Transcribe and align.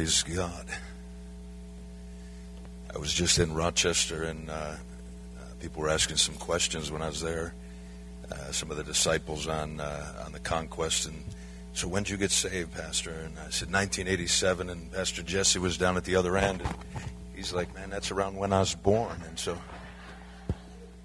Praise 0.00 0.22
God. 0.22 0.64
I 2.94 2.96
was 2.96 3.12
just 3.12 3.38
in 3.38 3.52
Rochester, 3.52 4.22
and 4.22 4.48
uh, 4.48 4.76
people 5.60 5.82
were 5.82 5.90
asking 5.90 6.16
some 6.16 6.36
questions 6.36 6.90
when 6.90 7.02
I 7.02 7.08
was 7.08 7.20
there. 7.20 7.52
Uh, 8.32 8.50
some 8.50 8.70
of 8.70 8.78
the 8.78 8.82
disciples 8.82 9.46
on 9.46 9.78
uh, 9.78 10.22
on 10.24 10.32
the 10.32 10.38
conquest, 10.38 11.04
and 11.04 11.22
so 11.74 11.86
when 11.86 12.04
did 12.04 12.12
you 12.12 12.16
get 12.16 12.30
saved, 12.30 12.72
Pastor? 12.72 13.10
And 13.10 13.38
I 13.40 13.50
said 13.50 13.70
1987, 13.70 14.70
and 14.70 14.90
Pastor 14.90 15.22
Jesse 15.22 15.58
was 15.58 15.76
down 15.76 15.98
at 15.98 16.04
the 16.04 16.16
other 16.16 16.38
end, 16.38 16.62
and 16.62 16.74
he's 17.34 17.52
like, 17.52 17.74
"Man, 17.74 17.90
that's 17.90 18.10
around 18.10 18.36
when 18.36 18.54
I 18.54 18.60
was 18.60 18.74
born." 18.74 19.20
And 19.28 19.38
so, 19.38 19.58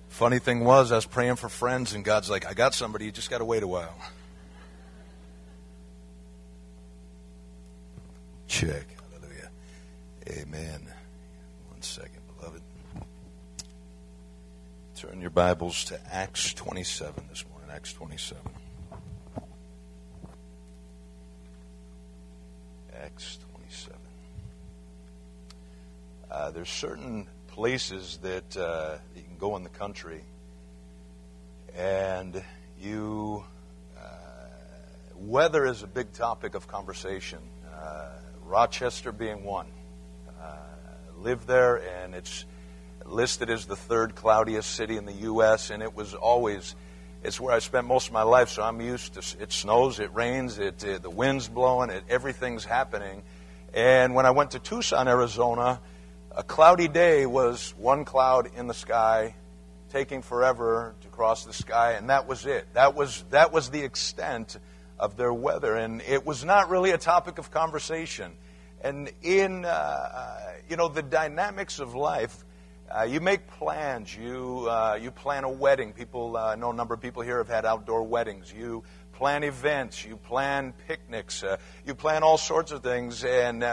funny 0.08 0.40
thing 0.40 0.64
was, 0.64 0.94
I 0.94 0.96
was 0.96 1.06
praying 1.06 1.36
for 1.36 1.50
friends, 1.50 1.92
and 1.92 2.06
God's 2.06 2.30
like, 2.30 2.46
"I 2.46 2.54
got 2.54 2.74
somebody. 2.74 3.04
You 3.04 3.12
just 3.12 3.30
got 3.30 3.40
to 3.40 3.46
wait 3.46 3.62
a 3.62 3.68
while." 3.68 3.98
Check. 8.56 8.88
Hallelujah. 9.12 9.50
Amen. 10.30 10.88
One 11.72 11.82
second, 11.82 12.22
beloved. 12.38 12.62
Turn 14.96 15.20
your 15.20 15.30
Bibles 15.30 15.84
to 15.84 16.00
Acts 16.10 16.54
27 16.54 17.26
this 17.28 17.44
morning. 17.52 17.70
Acts 17.70 17.92
27. 17.92 18.42
Acts 22.98 23.40
27. 23.58 24.00
Uh, 26.32 26.52
there's 26.52 26.70
certain 26.70 27.28
places 27.48 28.20
that 28.22 28.56
uh, 28.56 28.96
you 29.18 29.24
can 29.24 29.38
go 29.38 29.58
in 29.58 29.64
the 29.64 29.70
country 29.70 30.24
and 31.76 32.42
you. 32.82 33.44
Uh, 34.02 34.08
weather 35.18 35.66
is 35.66 35.84
a 35.84 35.88
big 35.88 36.14
topic 36.14 36.56
of 36.56 36.70
conversation. 36.70 37.40
Uh, 37.70 38.12
Rochester 38.46 39.12
being 39.12 39.44
one. 39.44 39.68
Uh, 40.40 40.56
lived 41.18 41.48
there, 41.48 41.78
and 41.78 42.14
it's 42.14 42.46
listed 43.06 43.50
as 43.50 43.66
the 43.66 43.76
third 43.76 44.16
cloudiest 44.16 44.70
city 44.76 44.98
in 44.98 45.06
the 45.06 45.14
U.S., 45.14 45.70
and 45.70 45.82
it 45.82 45.96
was 45.96 46.14
always. 46.14 46.76
It's 47.24 47.40
where 47.40 47.56
I 47.56 47.60
spent 47.60 47.88
most 47.88 48.08
of 48.08 48.14
my 48.14 48.22
life, 48.22 48.50
so 48.50 48.62
I'm 48.62 48.80
used 48.82 49.16
to 49.16 49.42
it 49.42 49.52
snows, 49.52 50.00
it 50.00 50.14
rains, 50.14 50.60
it, 50.60 50.84
it 50.84 51.02
the 51.02 51.10
wind's 51.10 51.48
blowing, 51.48 51.90
it, 51.90 52.04
everything's 52.08 52.64
happening. 52.64 53.24
And 53.74 54.14
when 54.14 54.28
I 54.28 54.32
went 54.32 54.52
to 54.52 54.60
Tucson, 54.60 55.08
Arizona, 55.08 55.82
a 56.32 56.44
cloudy 56.44 56.88
day 56.88 57.26
was 57.26 57.74
one 57.78 58.06
cloud 58.06 58.52
in 58.56 58.68
the 58.68 58.76
sky, 58.76 59.34
taking 59.90 60.22
forever 60.22 60.94
to 61.02 61.08
cross 61.08 61.46
the 61.46 61.54
sky, 61.54 61.94
and 61.94 62.12
that 62.12 62.28
was 62.28 62.46
it. 62.46 62.68
That 62.74 62.94
was 62.94 63.24
that 63.32 63.52
was 63.52 63.72
the 63.72 63.82
extent 63.82 64.58
of 65.00 65.18
their 65.18 65.34
weather, 65.34 65.76
and 65.76 66.02
it 66.02 66.26
was 66.26 66.46
not 66.46 66.70
really 66.70 66.92
a 66.92 66.98
topic 66.98 67.38
of 67.38 67.52
conversation. 67.52 68.34
And 68.82 69.12
in 69.22 69.66
uh, 69.66 69.68
uh, 69.68 70.40
you 70.70 70.76
know 70.78 70.88
the 70.88 71.02
dynamics 71.02 71.80
of 71.80 71.96
life, 71.96 72.46
uh, 72.96 73.04
you 73.04 73.20
make 73.20 73.48
plans. 73.48 74.16
You 74.16 74.68
uh, 74.70 74.98
you 75.02 75.12
plan 75.12 75.44
a 75.44 75.50
wedding. 75.50 75.94
People, 75.94 76.38
uh, 76.38 76.52
I 76.52 76.56
know 76.56 76.72
a 76.72 76.74
number 76.74 76.94
of 76.94 77.02
people 77.02 77.22
here 77.24 77.38
have 77.40 77.48
had 77.48 77.66
outdoor 77.66 78.04
weddings. 78.04 78.54
You 78.54 78.84
plan 79.14 79.44
events. 79.44 80.06
You 80.06 80.18
plan 80.18 80.74
picnics. 80.88 81.44
Uh, 81.44 81.58
you 81.86 81.96
plan 81.96 82.24
all 82.24 82.38
sorts 82.38 82.72
of 82.72 82.84
things. 82.84 83.24
And 83.24 83.64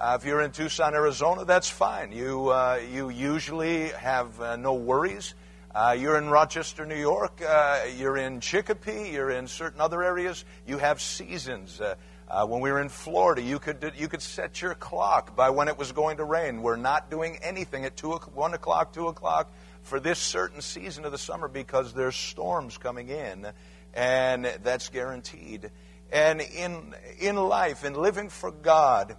if 0.00 0.24
you're 0.24 0.42
in 0.42 0.52
Tucson, 0.52 0.94
Arizona, 0.94 1.44
that's 1.44 1.68
fine. 1.68 2.12
You 2.12 2.52
you 2.92 3.08
usually 3.08 3.88
have 3.88 4.58
no 4.58 4.74
worries. 4.74 5.34
Uh, 5.74 5.94
you're 5.98 6.16
in 6.16 6.30
Rochester, 6.30 6.86
New 6.86 6.96
York. 6.96 7.42
Uh, 7.46 7.82
you're 7.98 8.16
in 8.16 8.40
Chicopee. 8.40 9.10
You're 9.10 9.30
in 9.30 9.46
certain 9.46 9.82
other 9.82 10.02
areas. 10.02 10.46
You 10.66 10.78
have 10.78 10.98
seasons. 11.00 11.78
Uh, 11.78 11.94
uh, 12.26 12.46
when 12.46 12.62
we 12.62 12.72
were 12.72 12.80
in 12.80 12.88
Florida, 12.88 13.42
you 13.42 13.58
could 13.58 13.92
you 13.96 14.08
could 14.08 14.22
set 14.22 14.62
your 14.62 14.74
clock 14.74 15.36
by 15.36 15.50
when 15.50 15.68
it 15.68 15.76
was 15.76 15.92
going 15.92 16.16
to 16.18 16.24
rain. 16.24 16.62
We're 16.62 16.76
not 16.76 17.10
doing 17.10 17.38
anything 17.42 17.84
at 17.84 17.96
two 17.96 18.12
one 18.12 18.54
o'clock, 18.54 18.94
two 18.94 19.08
o'clock 19.08 19.52
for 19.82 20.00
this 20.00 20.18
certain 20.18 20.62
season 20.62 21.04
of 21.04 21.12
the 21.12 21.18
summer 21.18 21.48
because 21.48 21.92
there's 21.92 22.16
storms 22.16 22.78
coming 22.78 23.10
in, 23.10 23.46
and 23.92 24.46
that's 24.62 24.88
guaranteed. 24.88 25.70
And 26.10 26.40
in 26.40 26.94
in 27.20 27.36
life, 27.36 27.84
in 27.84 27.92
living 27.92 28.30
for 28.30 28.50
God. 28.50 29.16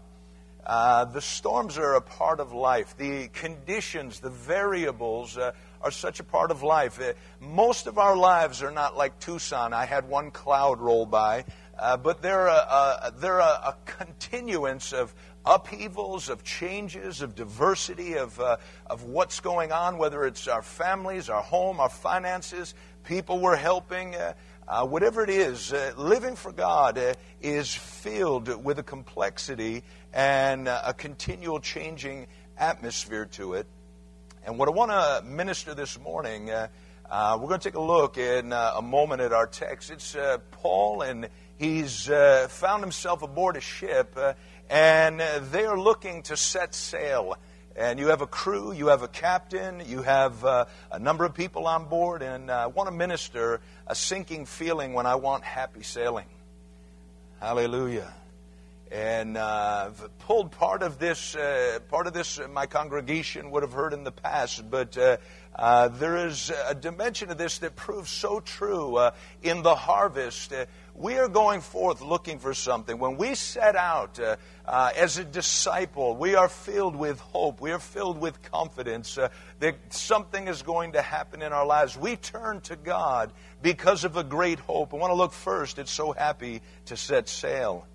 Uh, 0.66 1.06
the 1.06 1.22
storms 1.22 1.79
are 1.79 1.96
a 1.96 2.02
part 2.02 2.40
of 2.40 2.53
life. 2.53 2.96
The 2.96 3.29
conditions, 3.29 4.19
the 4.19 4.29
variables 4.29 5.35
uh, 5.35 5.53
are 5.81 5.91
such 5.91 6.19
a 6.19 6.23
part 6.23 6.51
of 6.51 6.63
life. 6.63 7.00
Uh, 7.00 7.13
most 7.40 7.88
of 7.88 7.97
our 7.97 8.16
lives 8.16 8.62
are 8.62 8.72
not 8.72 8.97
like 8.97 9.19
Tucson. 9.19 9.73
I 9.73 9.85
had 9.85 10.07
one 10.07 10.31
cloud 10.31 10.79
roll 10.79 11.06
by, 11.06 11.45
uh, 11.78 11.97
but 11.97 12.22
they're, 12.22 12.47
a, 12.47 12.51
a, 12.51 13.13
they're 13.17 13.40
a, 13.40 13.44
a, 13.44 13.75
continuance 13.85 14.91
of 14.91 15.13
upheavals, 15.45 16.29
of 16.29 16.44
changes, 16.44 17.22
of 17.22 17.35
diversity, 17.35 18.16
of, 18.16 18.40
uh, 18.40 18.57
of 18.88 19.03
what's 19.03 19.40
going 19.40 19.72
on, 19.72 19.97
whether 19.97 20.25
it's 20.25 20.47
our 20.47 20.62
families, 20.62 21.29
our 21.29 21.41
home, 21.41 21.79
our 21.79 21.90
finances, 21.90 22.73
people 23.03 23.40
we're 23.40 23.56
helping. 23.56 24.16
Uh, 24.16 24.34
uh, 24.67 24.85
whatever 24.85 25.23
it 25.23 25.31
is, 25.31 25.73
uh, 25.73 25.91
living 25.97 26.35
for 26.35 26.51
God 26.51 27.00
uh, 27.00 27.16
is 27.41 27.73
filled 27.73 28.63
with 28.63 28.78
a 28.78 28.84
complexity 28.84 29.84
and 30.13 30.67
a 30.67 30.94
continual 30.94 31.59
changing 31.59 32.28
atmosphere 32.56 33.25
to 33.25 33.56
it. 33.56 33.66
And 34.45 34.57
what 34.57 34.69
I 34.69 34.72
want 34.72 34.91
to 34.91 35.22
minister 35.27 35.73
this 35.73 36.00
morning, 36.00 36.50
uh, 36.50 36.67
uh, 37.09 37.38
we're 37.39 37.50
going 37.50 37.59
to 37.59 37.69
take 37.69 37.75
a 37.75 37.81
look 37.81 38.17
in 38.17 38.53
uh, 38.53 38.73
a 38.77 38.81
moment 38.81 39.22
at 39.22 39.33
our 39.33 39.47
text. 39.47 39.91
It's 39.91 40.16
uh, 40.16 40.38
Paul, 40.51 41.01
and 41.01 41.27
he's 41.57 42.09
uh, 42.09 42.47
found 42.49 42.81
himself 42.81 43.22
aboard 43.22 43.57
a 43.57 43.61
ship, 43.61 44.13
uh, 44.16 44.33
and 44.69 45.19
they 45.51 45.66
are 45.66 45.78
looking 45.78 46.23
to 46.23 46.38
set 46.38 46.73
sail. 46.73 47.35
And 47.75 47.99
you 47.99 48.07
have 48.07 48.22
a 48.22 48.28
crew, 48.28 48.72
you 48.72 48.88
have 48.88 49.03
a 49.03 49.07
captain, 49.07 49.81
you 49.85 50.01
have 50.01 50.44
a 50.44 50.67
number 50.99 51.23
of 51.23 51.33
people 51.33 51.66
on 51.67 51.85
board, 51.85 52.22
and 52.22 52.51
I 52.51 52.67
want 52.67 52.89
to 52.89 52.95
minister 52.95 53.61
a 53.88 53.95
sinking 53.95 54.45
feeling 54.47 54.94
when 54.94 55.05
I 55.05 55.16
want 55.16 55.44
happy 55.44 55.83
sailing. 55.83 56.28
Hallelujah 57.39 58.13
and 58.91 59.38
uh, 59.38 59.91
pulled 60.19 60.51
part 60.51 60.81
of 60.81 60.97
this. 60.97 61.35
Uh, 61.35 61.79
part 61.89 62.07
of 62.07 62.13
this, 62.13 62.39
uh, 62.39 62.47
my 62.47 62.66
congregation 62.66 63.51
would 63.51 63.63
have 63.63 63.73
heard 63.73 63.94
in 63.94 64.03
the 64.03 64.11
past, 64.11 64.69
but 64.69 64.97
uh, 64.97 65.17
uh 65.55 65.89
there 65.89 66.27
is 66.27 66.51
a 66.67 66.73
dimension 66.73 67.29
of 67.29 67.38
this 67.38 67.59
that 67.59 67.75
proves 67.75 68.09
so 68.09 68.39
true 68.39 68.95
uh, 68.95 69.11
in 69.44 69.61
the 69.61 69.75
harvest. 69.75 70.53
we 70.95 71.17
are 71.17 71.28
going 71.28 71.61
forth 71.61 72.01
looking 72.01 72.39
for 72.39 72.53
something. 72.53 72.97
When 72.97 73.17
we 73.17 73.35
set 73.35 73.75
out 73.75 74.19
as 74.67 75.17
a 75.17 75.23
disciple, 75.23 76.16
we 76.16 76.35
are 76.35 76.49
filled 76.49 76.95
with 76.95 77.19
hope. 77.19 77.61
We 77.61 77.72
are 77.72 77.79
filled 77.79 78.19
with 78.19 78.41
confidence 78.41 79.17
that 79.59 79.75
something 79.89 80.47
is 80.47 80.61
going 80.61 80.94
to 80.94 81.01
happen 81.01 81.41
in 81.41 81.53
our 81.53 81.66
lives. 81.66 81.97
We 81.97 82.16
turn 82.16 82.61
to 82.61 82.75
God 82.75 83.31
because 83.61 84.03
of 84.03 84.17
a 84.17 84.23
great 84.23 84.59
hope. 84.59 84.94
I 84.94 84.97
want 84.97 85.11
to 85.11 85.16
look 85.16 85.33
first. 85.33 85.78
It's 85.79 85.91
so 85.91 86.11
happy 86.11 86.61
to 86.85 86.97
set 86.97 87.29
sail. 87.29 87.85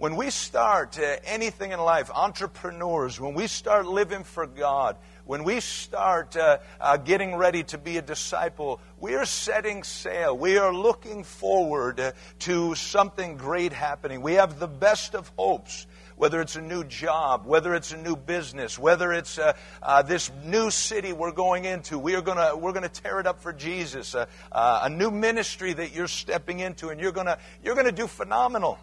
When 0.00 0.16
we 0.16 0.30
start 0.30 0.98
uh, 0.98 1.16
anything 1.26 1.72
in 1.72 1.78
life, 1.78 2.10
entrepreneurs, 2.10 3.20
when 3.20 3.34
we 3.34 3.46
start 3.46 3.84
living 3.84 4.24
for 4.24 4.46
God, 4.46 4.96
when 5.26 5.44
we 5.44 5.60
start 5.60 6.38
uh, 6.38 6.56
uh, 6.80 6.96
getting 6.96 7.36
ready 7.36 7.64
to 7.64 7.76
be 7.76 7.98
a 7.98 8.02
disciple, 8.02 8.80
we 8.98 9.14
are 9.16 9.26
setting 9.26 9.82
sail. 9.82 10.34
We 10.34 10.56
are 10.56 10.72
looking 10.72 11.22
forward 11.22 12.00
uh, 12.00 12.12
to 12.38 12.74
something 12.76 13.36
great 13.36 13.74
happening. 13.74 14.22
We 14.22 14.36
have 14.36 14.58
the 14.58 14.68
best 14.68 15.14
of 15.14 15.30
hopes 15.36 15.86
whether 16.16 16.40
it's 16.40 16.56
a 16.56 16.62
new 16.62 16.84
job, 16.84 17.44
whether 17.44 17.74
it's 17.74 17.92
a 17.92 17.96
new 17.98 18.16
business, 18.16 18.78
whether 18.78 19.12
it's 19.12 19.38
uh, 19.38 19.52
uh, 19.82 20.00
this 20.00 20.30
new 20.44 20.70
city 20.70 21.12
we're 21.12 21.32
going 21.32 21.66
into, 21.66 21.98
we 21.98 22.14
are 22.14 22.22
gonna 22.22 22.56
we're 22.56 22.72
gonna 22.72 22.88
tear 22.88 23.20
it 23.20 23.26
up 23.26 23.40
for 23.40 23.52
Jesus. 23.52 24.14
Uh, 24.14 24.26
a 24.52 24.88
new 24.88 25.10
ministry 25.10 25.74
that 25.74 25.94
you're 25.94 26.08
stepping 26.08 26.60
into, 26.60 26.88
and 26.88 27.00
you're 27.00 27.12
gonna 27.12 27.38
you're 27.62 27.74
gonna 27.74 27.92
do 27.92 28.06
phenomenal 28.06 28.78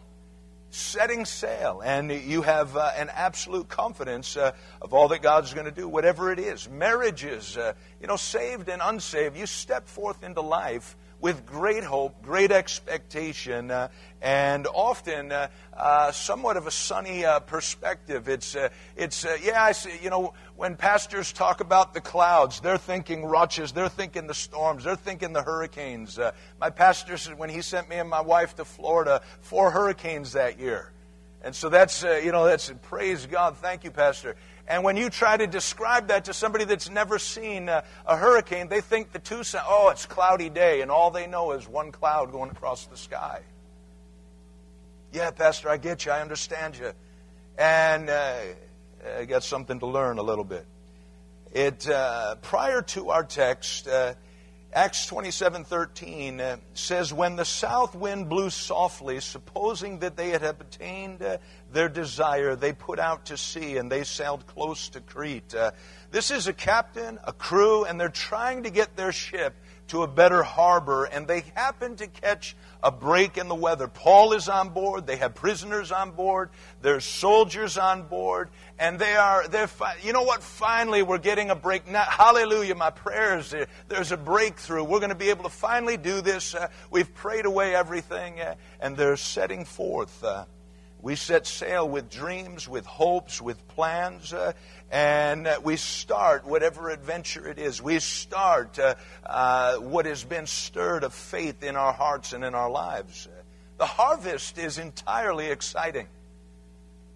setting 0.70 1.26
sail, 1.26 1.82
and 1.84 2.12
you 2.12 2.42
have 2.42 2.76
uh, 2.76 2.92
an 2.98 3.10
absolute 3.14 3.68
confidence 3.68 4.36
uh, 4.38 4.52
of 4.82 4.94
all 4.94 5.08
that 5.10 5.22
God's 5.22 5.54
going 5.54 5.66
to 5.66 5.72
do, 5.72 5.88
whatever 5.88 6.32
it 6.32 6.40
is. 6.40 6.70
Marriages, 6.70 7.58
uh, 7.58 7.74
you 8.02 8.08
know, 8.08 8.18
saved 8.18 8.70
and 8.70 8.82
unsaved, 8.84 9.38
you 9.38 9.46
step 9.46 9.88
forth 9.88 10.24
into 10.24 10.42
life 10.42 10.96
with 11.20 11.46
great 11.46 11.84
hope, 11.84 12.22
great 12.22 12.52
expectation, 12.52 13.72
uh, 13.72 13.88
and 14.22 14.68
often 14.68 15.32
uh, 15.32 15.48
uh, 15.76 16.12
somewhat 16.12 16.58
of 16.58 16.68
a 16.68 16.72
sunny 16.72 17.26
uh, 17.26 17.40
perspective. 17.40 18.30
It's, 18.30 18.56
uh, 18.56 18.70
it's 18.96 19.26
uh, 19.26 19.38
yeah, 19.42 19.64
I 19.64 19.72
see, 19.72 19.98
you 20.02 20.10
know, 20.10 20.34
when 20.58 20.76
pastors 20.76 21.32
talk 21.32 21.62
about 21.62 21.94
the 21.94 22.02
clouds, 22.02 22.60
they're 22.62 22.80
thinking 22.80 23.24
Roches, 23.24 23.72
they're 23.74 23.90
thinking 23.90 24.26
the 24.26 24.34
storms, 24.34 24.84
they're 24.84 24.96
thinking 24.96 25.32
the 25.32 25.44
hurricanes. 25.44 26.18
Uh, 26.18 26.32
my 26.60 26.72
pastor 26.72 27.16
said 27.16 27.38
when 27.38 27.52
he 27.52 27.62
sent 27.62 27.88
me 27.88 27.98
and 27.98 28.10
my 28.10 28.22
wife 28.22 28.56
to 28.56 28.66
Florida, 28.66 29.22
four 29.42 29.70
hurricanes 29.70 30.34
that 30.34 30.60
year. 30.60 30.92
And 31.44 31.56
so 31.56 31.70
that's, 31.70 32.04
uh, 32.04 32.20
you 32.24 32.32
know, 32.32 32.46
that's, 32.46 32.74
praise 32.82 33.28
God, 33.28 33.56
thank 33.58 33.84
you, 33.84 33.92
Pastor. 33.92 34.36
And 34.68 34.84
when 34.84 34.98
you 34.98 35.12
try 35.12 35.38
to 35.38 35.46
describe 35.46 36.08
that 36.08 36.26
to 36.26 36.34
somebody 36.34 36.66
that's 36.66 36.90
never 36.90 37.20
seen 37.20 37.70
a, 37.70 37.84
a, 38.08 38.18
hurricane, 38.18 38.68
they 38.68 38.82
think 38.82 39.12
the 39.12 39.20
Tucson, 39.20 39.62
oh, 39.66 39.90
it's 39.90 40.08
cloudy 40.08 40.50
day, 40.50 40.82
and 40.82 40.90
all 40.90 41.12
they 41.12 41.28
know 41.28 41.52
is 41.52 41.68
one 41.68 41.92
cloud 41.92 42.32
going 42.32 42.50
across 42.50 42.88
the 42.88 42.98
sky. 42.98 43.42
Yeah, 45.14 45.30
Pastor, 45.30 45.70
I 45.70 45.78
get 45.78 46.04
you. 46.06 46.12
I 46.12 46.22
understand 46.22 46.80
you. 46.80 46.92
and 47.60 48.10
uh, 48.10 48.34
I 49.18 49.26
got 49.26 49.44
something 49.44 49.80
to 49.80 49.86
learn 49.86 50.18
a 50.18 50.24
little 50.24 50.44
bit. 50.44 50.66
It 51.52 51.90
uh, 51.90 52.36
prior 52.36 52.82
to 52.82 53.10
our 53.10 53.24
text, 53.24 53.88
uh, 53.88 54.16
Acts 54.74 55.08
twenty 55.08 55.32
seven 55.32 55.64
thirteen 55.64 56.42
uh, 56.42 56.58
says, 56.74 57.14
"When 57.14 57.36
the 57.36 57.46
south 57.46 57.96
wind 57.96 58.30
blew 58.30 58.50
softly, 58.50 59.20
supposing 59.22 60.00
that 60.00 60.18
they 60.18 60.30
had 60.30 60.44
obtained 60.44 61.22
uh, 61.22 61.38
their 61.72 61.90
desire, 61.90 62.56
they 62.56 62.74
put 62.74 63.00
out 63.00 63.26
to 63.26 63.38
sea 63.38 63.78
and 63.78 63.92
they 63.92 64.04
sailed 64.04 64.46
close 64.48 64.90
to 64.90 65.02
Crete." 65.02 65.56
Uh, 65.56 65.72
this 66.12 66.32
is 66.32 66.48
a 66.48 66.54
captain, 66.54 67.18
a 67.24 67.34
crew, 67.34 67.86
and 67.86 68.00
they're 68.00 68.10
trying 68.10 68.64
to 68.64 68.70
get 68.70 68.96
their 68.96 69.12
ship 69.12 69.54
to 69.88 70.04
a 70.04 70.08
better 70.08 70.44
harbor, 70.44 71.06
and 71.06 71.28
they 71.28 71.44
happen 71.56 71.96
to 71.98 72.08
catch 72.08 72.56
a 72.84 72.92
break 72.92 73.38
in 73.38 73.48
the 73.48 73.56
weather. 73.56 73.88
Paul 73.88 74.34
is 74.34 74.50
on 74.50 74.70
board. 74.70 75.08
They 75.08 75.18
have 75.18 75.36
prisoners 75.36 75.92
on 75.92 76.12
board. 76.12 76.50
There's 76.82 77.06
soldiers 77.06 77.78
on 77.78 78.04
board, 78.04 78.50
and 78.78 79.00
they 79.00 79.16
are. 79.16 79.48
They're. 79.48 79.70
You 80.04 80.14
know 80.14 80.24
what? 80.24 80.44
Finally, 80.44 81.04
we're 81.04 81.18
getting 81.18 81.50
a 81.50 81.56
break. 81.56 81.88
Now, 81.88 82.04
hallelujah! 82.04 82.76
My 82.76 82.90
prayers. 82.90 83.54
There's 83.88 84.12
a 84.12 84.18
breakthrough. 84.18 84.84
We're 84.84 85.00
going 85.00 85.10
to 85.10 85.16
be 85.16 85.30
able 85.30 85.44
to 85.44 85.50
finally 85.50 85.98
do 85.98 86.22
this. 86.22 86.54
Uh, 86.56 86.68
we've 86.92 87.14
prayed 87.14 87.46
away 87.46 87.76
everything, 87.76 88.40
uh, 88.40 88.56
and 88.80 88.96
they're 88.96 89.18
setting 89.18 89.66
forth. 89.66 90.24
Uh, 90.24 90.46
we 91.02 91.16
set 91.16 91.46
sail 91.46 91.88
with 91.88 92.10
dreams, 92.10 92.68
with 92.68 92.86
hopes, 92.86 93.40
with 93.42 93.68
plans, 93.70 94.34
uh, 94.34 94.54
and 94.92 95.46
uh, 95.46 95.60
we 95.64 95.76
start 95.76 96.46
whatever 96.46 96.90
adventure 96.90 97.48
it 97.48 97.60
is. 97.60 97.82
We 97.82 98.00
start 98.00 98.80
uh, 98.80 98.96
uh, 99.24 99.76
what 99.76 100.08
has 100.08 100.24
been 100.24 100.48
stirred 100.48 101.04
of 101.04 101.14
faith 101.14 101.64
in 101.64 101.76
our 101.76 101.94
hearts 101.94 102.34
and 102.34 102.44
in 102.44 102.56
our 102.56 102.70
lives. 102.70 103.28
The 103.78 103.86
harvest 103.86 104.58
is 104.58 104.80
entirely 104.80 105.48
exciting. 105.48 106.08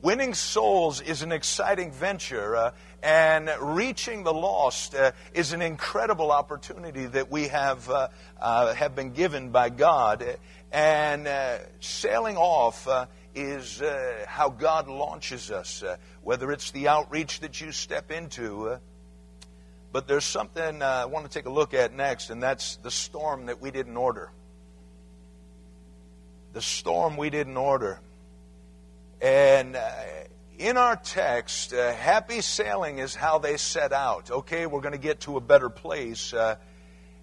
Winning 0.04 0.36
souls 0.36 1.02
is 1.02 1.24
an 1.24 1.32
exciting 1.32 1.92
venture, 1.92 2.56
uh, 2.56 2.72
and 3.02 3.50
reaching 3.60 4.24
the 4.24 4.34
lost 4.34 4.94
uh, 4.94 5.12
is 5.34 5.54
an 5.54 5.64
incredible 5.64 6.32
opportunity 6.32 7.06
that 7.08 7.32
we 7.32 7.48
have 7.48 7.90
have 8.40 8.96
been 8.96 9.14
given 9.14 9.50
by 9.50 9.70
God. 9.70 10.38
And 10.72 11.28
sailing 11.80 12.38
off 12.38 12.88
is 13.34 13.82
uh, 13.82 14.26
how 14.28 14.50
God 14.50 14.88
launches 14.88 15.52
us, 15.52 15.84
uh, 15.84 15.98
whether 16.24 16.52
it's 16.52 16.72
the 16.72 16.88
outreach 16.88 17.40
that 17.42 17.60
you 17.62 17.72
step 17.72 18.12
into. 18.12 18.70
Uh, 18.70 18.80
but 19.92 20.08
there's 20.08 20.26
something 20.26 20.82
uh, 20.82 20.86
I 20.86 21.06
want 21.06 21.26
to 21.26 21.32
take 21.32 21.46
a 21.46 21.52
look 21.52 21.74
at 21.74 21.94
next, 21.94 22.30
and 22.30 22.42
that's 22.42 22.78
the 22.78 22.92
storm 22.92 23.48
that 23.48 23.62
we 23.62 23.72
didn't 23.72 23.98
order. 23.98 24.32
The 26.54 26.62
storm 26.62 27.18
we 27.18 27.30
didn't 27.30 27.58
order. 27.58 28.00
And 29.22 29.76
uh, 29.76 29.92
in 30.58 30.78
our 30.78 30.96
text, 30.96 31.74
uh, 31.74 31.94
happy 31.94 32.42
sailing 32.42 33.00
is 33.00 33.16
how 33.16 33.40
they 33.40 33.58
set 33.58 33.94
out. 33.94 34.32
Okay, 34.32 34.66
we're 34.66 34.82
going 34.82 34.94
to 34.94 34.98
get 34.98 35.22
to 35.22 35.38
a 35.38 35.42
better 35.42 35.70
place. 35.70 36.34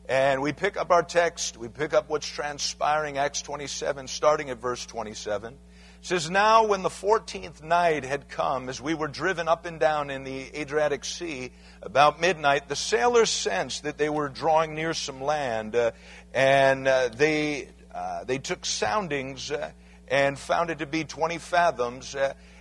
and 0.09 0.41
we 0.41 0.53
pick 0.53 0.79
up 0.79 0.91
our 0.91 1.03
text, 1.03 1.59
we 1.59 1.69
pick 1.69 1.93
up 1.93 2.09
what's 2.09 2.27
transpiring, 2.27 3.19
Acts 3.19 3.43
27, 3.43 4.09
starting 4.09 4.49
at 4.51 4.59
verse 4.59 4.87
27 4.87 5.55
says, 6.01 6.31
Now 6.31 6.67
when 6.67 6.83
the 6.83 6.91
fourteenth 6.91 7.63
night 7.63 8.05
had 8.05 8.29
come, 8.29 8.69
as 8.69 8.81
we 8.81 8.95
were 8.95 9.09
driven 9.09 9.49
up 9.49 9.67
and 9.67 9.81
down 9.81 10.11
in 10.11 10.25
the 10.25 10.51
Adriatic 10.59 11.05
Sea, 11.05 11.51
about 11.83 12.21
midnight, 12.21 12.69
the 12.69 12.77
sailors 12.77 13.31
sensed 13.31 13.83
that 13.83 13.99
they 13.99 14.09
were 14.09 14.29
drawing 14.29 14.75
near 14.75 14.95
some 14.95 15.21
land, 15.21 15.75
uh, 15.77 15.91
and 16.33 16.87
uh, 16.87 17.09
they, 17.09 17.69
uh, 17.95 18.25
they 18.25 18.39
took 18.39 18.65
soundings 18.65 19.51
uh, 19.51 19.71
and 20.09 20.39
found 20.39 20.71
it 20.71 20.79
to 20.79 20.87
be 20.87 21.05
20 21.05 21.39
fathoms. 21.39 22.17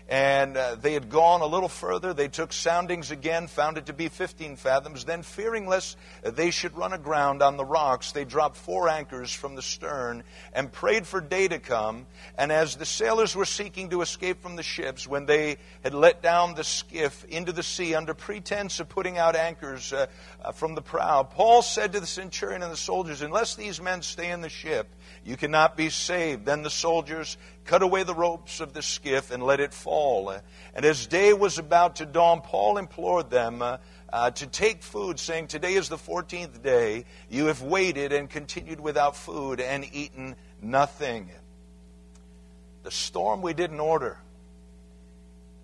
And 0.09 0.55
uh, 0.55 0.75
they 0.75 0.93
had 0.93 1.09
gone 1.09 1.41
a 1.41 1.45
little 1.45 1.67
further. 1.67 2.13
They 2.13 2.29
took 2.29 2.53
soundings 2.53 3.11
again, 3.11 3.47
found 3.47 3.77
it 3.77 3.87
to 3.87 3.93
be 3.93 4.07
15 4.07 4.55
fathoms. 4.55 5.03
Then, 5.03 5.21
fearing 5.21 5.67
lest 5.67 5.97
they 6.23 6.49
should 6.49 6.77
run 6.77 6.93
aground 6.93 7.41
on 7.41 7.57
the 7.57 7.65
rocks, 7.65 8.13
they 8.13 8.23
dropped 8.23 8.55
four 8.55 8.87
anchors 8.87 9.33
from 9.33 9.55
the 9.55 9.61
stern 9.61 10.23
and 10.53 10.71
prayed 10.71 11.05
for 11.05 11.19
day 11.19 11.49
to 11.49 11.59
come. 11.59 12.05
And 12.37 12.53
as 12.53 12.77
the 12.77 12.85
sailors 12.85 13.35
were 13.35 13.45
seeking 13.45 13.89
to 13.89 14.01
escape 14.01 14.41
from 14.41 14.55
the 14.55 14.63
ships, 14.63 15.05
when 15.05 15.25
they 15.25 15.57
had 15.83 15.93
let 15.93 16.21
down 16.21 16.55
the 16.55 16.63
skiff 16.63 17.25
into 17.25 17.51
the 17.51 17.63
sea 17.63 17.93
under 17.93 18.13
pretense 18.13 18.79
of 18.79 18.87
putting 18.87 19.17
out 19.17 19.35
anchors 19.35 19.91
uh, 19.91 20.05
uh, 20.41 20.53
from 20.53 20.75
the 20.75 20.81
prow, 20.81 21.23
Paul 21.23 21.61
said 21.61 21.91
to 21.93 21.99
the 21.99 22.07
centurion 22.07 22.63
and 22.63 22.71
the 22.71 22.77
soldiers, 22.77 23.21
Unless 23.21 23.55
these 23.55 23.81
men 23.81 24.01
stay 24.01 24.31
in 24.31 24.39
the 24.39 24.49
ship, 24.49 24.87
you 25.25 25.35
cannot 25.35 25.75
be 25.75 25.89
saved. 25.89 26.45
Then 26.45 26.63
the 26.63 26.69
soldiers 26.69 27.37
cut 27.67 27.83
away 27.83 28.03
the 28.03 28.15
ropes 28.15 28.59
of 28.59 28.73
the 28.73 28.81
skiff 28.81 29.29
and 29.29 29.43
let 29.43 29.59
it 29.59 29.73
fall. 29.73 30.33
And 30.73 30.85
as 30.85 31.05
day 31.05 31.33
was 31.33 31.59
about 31.59 31.97
to 31.97 32.05
dawn, 32.05 32.41
Paul 32.41 32.77
implored 32.77 33.29
them 33.29 33.61
uh, 33.61 33.77
uh, 34.11 34.31
to 34.31 34.47
take 34.47 34.81
food, 34.81 35.19
saying, 35.19 35.47
Today 35.47 35.73
is 35.73 35.89
the 35.89 35.97
14th 35.97 36.63
day. 36.63 37.05
You 37.29 37.47
have 37.47 37.61
waited 37.61 38.13
and 38.13 38.29
continued 38.29 38.79
without 38.79 39.15
food 39.15 39.59
and 39.59 39.85
eaten 39.93 40.35
nothing. 40.61 41.29
The 42.83 42.91
storm 42.91 43.41
we 43.41 43.53
didn't 43.53 43.81
order. 43.81 44.17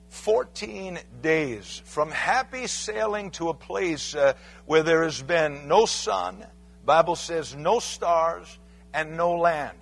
14 0.09 0.99
days 1.23 1.81
from 1.85 2.11
happy 2.11 2.67
sailing 2.67 3.31
to 3.31 3.49
a 3.49 3.53
place 3.53 4.13
uh, 4.13 4.33
where 4.65 4.83
there 4.83 5.03
has 5.05 5.23
been 5.23 5.67
no 5.67 5.87
sun, 5.87 6.45
Bible 6.85 7.15
says 7.15 7.55
no 7.55 7.79
stars, 7.79 8.59
and 8.93 9.17
no 9.17 9.37
land. 9.37 9.77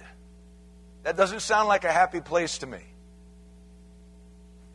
That 1.04 1.18
doesn't 1.18 1.42
sound 1.42 1.68
like 1.68 1.84
a 1.84 1.92
happy 1.92 2.22
place 2.22 2.60
to 2.60 2.68
me. 2.68 2.80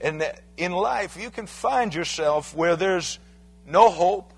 And 0.01 0.25
in 0.57 0.73
life, 0.73 1.17
you 1.17 1.31
can 1.31 1.47
find 1.47 1.95
yourself 1.95 2.55
where 2.55 2.77
there's 2.77 3.19
no 3.67 3.91
hope, 3.91 4.33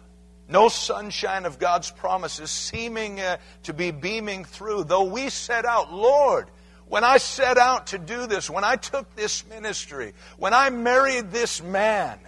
no 0.48 0.68
sunshine 0.68 1.46
of 1.46 1.58
God's 1.58 1.90
promises 1.90 2.50
seeming 2.50 3.20
uh, 3.20 3.38
to 3.64 3.72
be 3.72 3.90
beaming 3.90 4.44
through. 4.44 4.84
Though 4.84 5.04
we 5.04 5.30
set 5.30 5.64
out, 5.64 5.92
Lord, 5.92 6.48
when 6.86 7.04
I 7.04 7.18
set 7.18 7.58
out 7.58 7.88
to 7.88 7.98
do 7.98 8.26
this, 8.26 8.48
when 8.48 8.64
I 8.64 8.76
took 8.76 9.14
this 9.14 9.46
ministry, 9.46 10.14
when 10.38 10.54
I 10.54 10.70
married 10.70 11.30
this 11.30 11.62
man, 11.62 12.18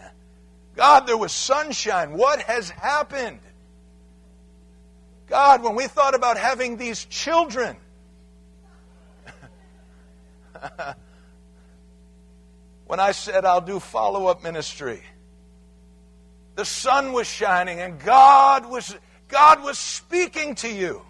God, 0.75 1.07
there 1.07 1.17
was 1.17 1.33
sunshine. 1.33 2.13
What 2.13 2.43
has 2.43 2.69
happened? 2.69 3.41
God, 5.29 5.63
when 5.63 5.77
we 5.77 5.87
thought 5.87 6.15
about 6.15 6.37
having 6.37 6.77
these 6.77 7.05
children, 7.05 7.77
when 12.87 13.01
I 13.01 13.13
said 13.13 13.45
I'll 13.45 13.61
do 13.61 13.81
follow 13.81 14.27
up 14.27 14.43
ministry, 14.43 15.03
the 16.57 16.65
sun 16.65 17.13
was 17.13 17.27
shining 17.27 17.81
and 17.81 17.99
God 18.01 18.67
was, 18.67 18.97
God 19.29 19.63
was 19.63 19.79
speaking 19.79 20.55
to 20.57 20.69
you. 20.69 21.03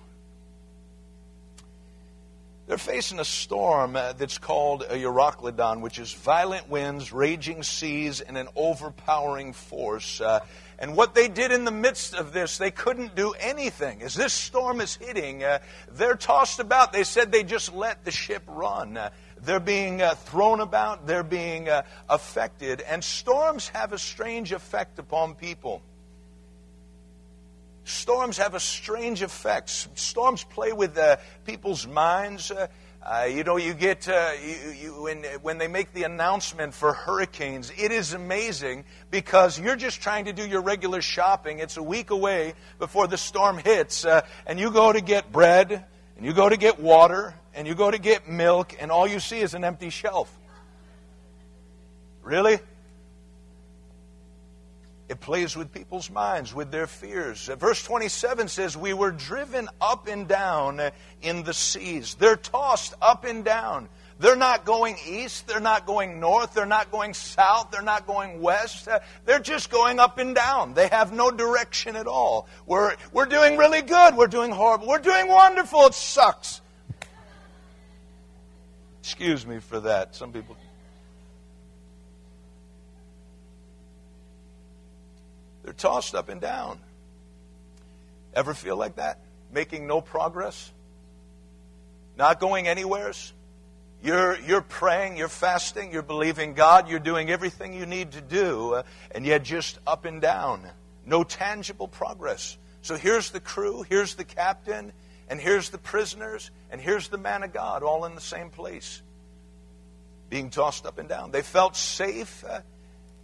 They're 2.71 2.79
facing 2.79 3.19
a 3.19 3.25
storm 3.25 3.97
uh, 3.97 4.12
that's 4.12 4.38
called 4.38 4.83
a 4.83 4.95
Euroclydon, 4.95 5.81
which 5.81 5.99
is 5.99 6.12
violent 6.12 6.69
winds, 6.69 7.12
raging 7.12 7.65
seas, 7.65 8.21
and 8.21 8.38
an 8.38 8.47
overpowering 8.55 9.55
force. 9.55 10.21
Uh, 10.21 10.38
and 10.79 10.97
what 10.97 11.17
they 11.17 11.26
did 11.26 11.50
in 11.50 11.65
the 11.65 11.73
midst 11.73 12.15
of 12.15 12.33
this, 12.33 12.59
they 12.59 12.71
couldn't 12.71 13.17
do 13.17 13.33
anything. 13.41 14.03
As 14.03 14.15
this 14.15 14.33
storm 14.33 14.81
is 14.81 14.95
hitting, 14.95 15.43
uh, 15.43 15.59
they're 15.91 16.15
tossed 16.15 16.61
about. 16.61 16.93
They 16.93 17.03
said 17.03 17.33
they 17.33 17.43
just 17.43 17.75
let 17.75 18.05
the 18.05 18.12
ship 18.12 18.45
run. 18.47 18.97
Uh, 18.97 19.11
they're 19.45 19.61
being 19.61 20.03
uh, 20.03 20.15
thrown 20.15 20.61
about, 20.61 21.07
they're 21.07 21.23
being 21.23 21.69
uh, 21.69 21.83
affected. 22.09 22.81
And 22.81 23.03
storms 23.03 23.69
have 23.69 23.93
a 23.93 23.99
strange 23.99 24.53
effect 24.53 24.99
upon 24.99 25.35
people. 25.35 25.83
Storms 27.85 28.37
have 28.39 28.55
a 28.55 28.61
strange 28.61 29.23
effect. 29.23 29.71
Storms 29.99 30.45
play 30.45 30.73
with 30.73 30.97
uh, 30.97 31.17
people's 31.45 31.87
minds. 31.87 32.53
Uh, 32.53 33.25
you 33.25 33.43
know, 33.43 33.57
you 33.57 33.73
get 33.73 34.07
uh, 34.09 34.33
you, 34.45 34.71
you, 34.71 35.03
when 35.03 35.25
when 35.41 35.57
they 35.57 35.69
make 35.69 35.95
the 35.95 36.03
announcement 36.03 36.75
for 36.75 36.93
hurricanes, 36.93 37.73
it 37.79 37.91
is 37.91 38.13
amazing 38.13 38.85
because 39.11 39.59
you're 39.59 39.77
just 39.77 40.03
trying 40.03 40.27
to 40.27 40.35
do 40.35 40.47
your 40.47 40.61
regular 40.61 41.01
shopping. 41.01 41.61
It's 41.61 41.79
a 41.79 41.83
week 41.83 42.11
away 42.11 42.53
before 42.79 43.07
the 43.07 43.17
storm 43.17 43.57
hits, 43.57 44.05
uh, 44.05 44.21
and 44.47 44.61
you 44.61 44.71
go 44.71 44.93
to 44.93 45.01
get 45.01 45.33
bread, 45.33 45.85
and 46.17 46.27
you 46.27 46.35
go 46.35 46.47
to 46.47 46.59
get 46.59 46.79
water, 46.79 47.35
and 47.54 47.66
you 47.66 47.75
go 47.75 47.90
to 47.90 47.99
get 47.99 48.28
milk, 48.28 48.75
and 48.80 48.90
all 48.90 49.07
you 49.07 49.21
see 49.21 49.40
is 49.40 49.54
an 49.54 49.64
empty 49.64 49.90
shelf. 49.90 50.35
Really? 52.23 52.61
It 55.09 55.19
plays 55.19 55.57
with 55.57 55.73
people's 55.73 56.09
minds, 56.09 56.54
with 56.54 56.71
their 56.71 56.87
fears. 56.87 57.50
Verse 57.59 57.83
27 57.83 58.47
says, 58.47 58.76
We 58.76 58.95
were 58.95 59.11
driven 59.11 59.69
up 59.80 60.07
and 60.07 60.28
down 60.28 60.80
in 61.21 61.42
the 61.42 61.52
seas. 61.52 62.14
They're 62.14 62.37
tossed 62.37 62.95
up 63.02 63.25
and 63.25 63.45
down. 63.45 63.88
They're 64.21 64.37
not 64.37 64.64
going 64.64 64.97
east. 65.09 65.49
They're 65.49 65.59
not 65.59 65.85
going 65.85 66.21
north. 66.21 66.54
They're 66.54 66.66
not 66.66 66.92
going 66.92 67.14
south. 67.14 67.73
They're 67.73 67.83
not 67.83 68.07
going 68.07 68.40
west. 68.40 68.87
They're 69.25 69.40
just 69.40 69.71
going 69.71 69.99
up 69.99 70.19
and 70.19 70.33
down. 70.33 70.75
They 70.75 70.87
have 70.88 71.12
no 71.12 71.33
direction 71.33 71.97
at 71.97 72.07
all. 72.07 72.47
We're, 72.66 72.95
we're 73.12 73.26
doing 73.26 73.57
really 73.57 73.83
good. 73.83 74.14
We're 74.14 74.28
doing 74.28 74.52
horrible. 74.52 74.87
We're 74.87 74.99
doing 74.99 75.26
wonderful. 75.26 75.87
It 75.87 75.95
sucks. 75.95 76.61
Excuse 79.11 79.45
me 79.45 79.59
for 79.59 79.81
that. 79.81 80.14
Some 80.14 80.33
people. 80.33 80.57
They're 85.64 85.73
tossed 85.73 86.14
up 86.14 86.29
and 86.29 86.40
down. 86.40 86.79
Ever 88.35 88.55
feel 88.55 88.76
like 88.76 88.97
that? 88.97 89.19
Making 89.52 89.88
no 89.88 90.00
progress? 90.00 90.71
Not 92.17 92.38
going 92.38 92.69
anywheres? 92.69 93.33
You're, 94.00 94.38
you're 94.43 94.62
praying, 94.62 95.17
you're 95.17 95.26
fasting, 95.26 95.93
you're 95.93 96.02
believing 96.02 96.55
God, 96.55 96.88
you're 96.88 97.00
doing 97.00 97.31
everything 97.31 97.75
you 97.75 97.87
need 97.87 98.12
to 98.12 98.21
do, 98.21 98.75
uh, 98.75 98.83
and 99.11 99.26
yet 99.26 99.43
just 99.43 99.81
up 99.88 100.05
and 100.05 100.23
down. 100.23 100.71
No 101.05 101.25
tangible 101.25 101.88
progress. 101.88 102.57
So 102.83 102.95
here's 102.95 103.31
the 103.31 103.40
crew, 103.40 103.83
here's 103.83 104.14
the 104.14 104.25
captain, 104.25 104.93
and 105.31 105.41
here's 105.41 105.71
the 105.71 105.79
prisoners, 105.79 106.51
and 106.71 106.81
here's 106.81 107.09
the 107.09 107.17
man 107.17 107.45
of 107.45 107.53
God, 107.53 107.85
all 107.85 108.05
in 108.05 108.17
the 108.17 108.21
same 108.21 108.51
place, 108.51 109.01
being 110.29 110.51
tossed 110.51 110.85
up 110.85 110.99
and 110.99 111.09
down. 111.09 111.31
They 111.31 111.43
felt 111.43 111.77
safe, 111.77 112.45
uh, 112.47 112.61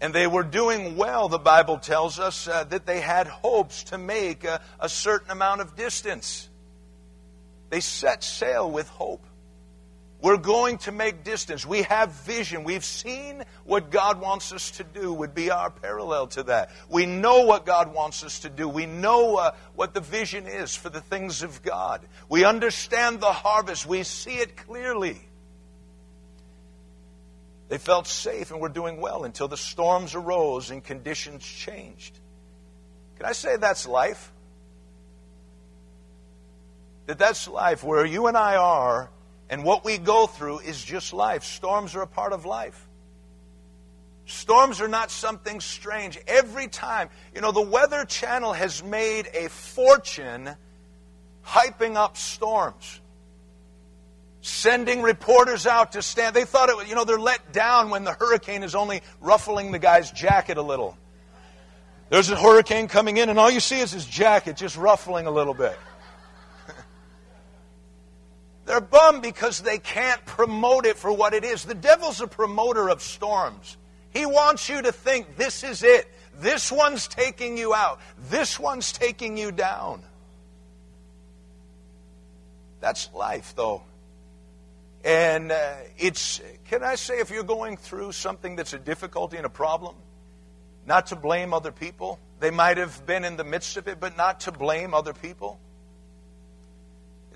and 0.00 0.14
they 0.14 0.28
were 0.28 0.44
doing 0.44 0.96
well, 0.96 1.28
the 1.28 1.38
Bible 1.38 1.78
tells 1.78 2.20
us, 2.20 2.46
uh, 2.46 2.62
that 2.64 2.86
they 2.86 3.00
had 3.00 3.26
hopes 3.26 3.82
to 3.84 3.98
make 3.98 4.44
a, 4.44 4.62
a 4.78 4.88
certain 4.88 5.32
amount 5.32 5.62
of 5.62 5.74
distance. 5.74 6.48
They 7.70 7.80
set 7.80 8.22
sail 8.22 8.70
with 8.70 8.88
hope. 8.88 9.26
We're 10.20 10.38
going 10.38 10.78
to 10.78 10.92
make 10.92 11.24
distance. 11.24 11.66
We 11.66 11.82
have 11.82 12.10
vision. 12.10 12.64
We've 12.64 12.84
seen 12.84 13.44
what 13.64 13.90
God 13.90 14.20
wants 14.20 14.52
us 14.52 14.70
to 14.72 14.84
do, 14.84 15.12
would 15.12 15.34
be 15.34 15.50
our 15.50 15.70
parallel 15.70 16.28
to 16.28 16.44
that. 16.44 16.70
We 16.88 17.04
know 17.04 17.42
what 17.42 17.66
God 17.66 17.92
wants 17.92 18.24
us 18.24 18.40
to 18.40 18.48
do. 18.48 18.66
We 18.66 18.86
know 18.86 19.36
uh, 19.36 19.54
what 19.74 19.92
the 19.92 20.00
vision 20.00 20.46
is 20.46 20.74
for 20.74 20.88
the 20.88 21.02
things 21.02 21.42
of 21.42 21.62
God. 21.62 22.00
We 22.30 22.44
understand 22.44 23.20
the 23.20 23.32
harvest. 23.32 23.86
We 23.86 24.04
see 24.04 24.36
it 24.36 24.56
clearly. 24.56 25.20
They 27.68 27.78
felt 27.78 28.06
safe 28.06 28.50
and 28.50 28.60
were 28.60 28.68
doing 28.68 29.00
well 29.00 29.24
until 29.24 29.48
the 29.48 29.56
storms 29.56 30.14
arose 30.14 30.70
and 30.70 30.82
conditions 30.82 31.44
changed. 31.44 32.18
Can 33.18 33.26
I 33.26 33.32
say 33.32 33.56
that's 33.56 33.86
life? 33.86 34.32
That 37.06 37.18
that's 37.18 37.46
life 37.48 37.84
where 37.84 38.04
you 38.06 38.28
and 38.28 38.36
I 38.36 38.56
are 38.56 39.10
and 39.48 39.64
what 39.64 39.84
we 39.84 39.98
go 39.98 40.26
through 40.26 40.60
is 40.60 40.82
just 40.82 41.12
life. 41.12 41.44
Storms 41.44 41.94
are 41.94 42.02
a 42.02 42.06
part 42.06 42.32
of 42.32 42.44
life. 42.44 42.86
Storms 44.26 44.80
are 44.80 44.88
not 44.88 45.10
something 45.10 45.60
strange. 45.60 46.18
Every 46.26 46.66
time, 46.66 47.10
you 47.34 47.40
know, 47.40 47.52
the 47.52 47.62
Weather 47.62 48.04
Channel 48.04 48.52
has 48.52 48.82
made 48.82 49.28
a 49.32 49.48
fortune 49.48 50.50
hyping 51.44 51.94
up 51.94 52.16
storms. 52.16 53.00
Sending 54.40 55.02
reporters 55.02 55.66
out 55.66 55.92
to 55.92 56.02
stand. 56.02 56.34
They 56.34 56.44
thought 56.44 56.68
it 56.68 56.76
was, 56.76 56.88
you 56.88 56.96
know, 56.96 57.04
they're 57.04 57.18
let 57.18 57.52
down 57.52 57.90
when 57.90 58.02
the 58.02 58.12
hurricane 58.12 58.64
is 58.64 58.74
only 58.74 59.02
ruffling 59.20 59.70
the 59.70 59.78
guy's 59.78 60.10
jacket 60.10 60.56
a 60.56 60.62
little. 60.62 60.96
There's 62.10 62.30
a 62.30 62.36
hurricane 62.36 62.86
coming 62.86 63.16
in, 63.16 63.28
and 63.28 63.38
all 63.38 63.50
you 63.50 63.60
see 63.60 63.80
is 63.80 63.90
his 63.90 64.06
jacket 64.06 64.56
just 64.56 64.76
ruffling 64.76 65.26
a 65.26 65.30
little 65.30 65.54
bit. 65.54 65.76
They're 68.66 68.80
bummed 68.80 69.22
because 69.22 69.60
they 69.60 69.78
can't 69.78 70.24
promote 70.26 70.86
it 70.86 70.96
for 70.96 71.12
what 71.12 71.34
it 71.34 71.44
is. 71.44 71.64
The 71.64 71.74
devil's 71.74 72.20
a 72.20 72.26
promoter 72.26 72.90
of 72.90 73.00
storms. 73.00 73.76
He 74.10 74.26
wants 74.26 74.68
you 74.68 74.82
to 74.82 74.92
think 74.92 75.36
this 75.36 75.64
is 75.64 75.82
it. 75.82 76.06
This 76.38 76.70
one's 76.70 77.08
taking 77.08 77.56
you 77.56 77.72
out. 77.72 78.00
This 78.28 78.58
one's 78.58 78.92
taking 78.92 79.38
you 79.38 79.52
down. 79.52 80.02
That's 82.80 83.10
life, 83.14 83.54
though. 83.56 83.82
And 85.04 85.52
uh, 85.52 85.74
it's, 85.96 86.40
can 86.68 86.82
I 86.82 86.96
say, 86.96 87.20
if 87.20 87.30
you're 87.30 87.44
going 87.44 87.76
through 87.76 88.12
something 88.12 88.56
that's 88.56 88.72
a 88.72 88.78
difficulty 88.78 89.36
and 89.36 89.46
a 89.46 89.50
problem, 89.50 89.94
not 90.86 91.08
to 91.08 91.16
blame 91.16 91.52
other 91.52 91.72
people. 91.72 92.18
They 92.38 92.50
might 92.50 92.78
have 92.78 93.04
been 93.06 93.24
in 93.24 93.36
the 93.36 93.44
midst 93.44 93.76
of 93.76 93.88
it, 93.88 93.98
but 93.98 94.16
not 94.16 94.40
to 94.40 94.52
blame 94.52 94.94
other 94.94 95.12
people. 95.12 95.58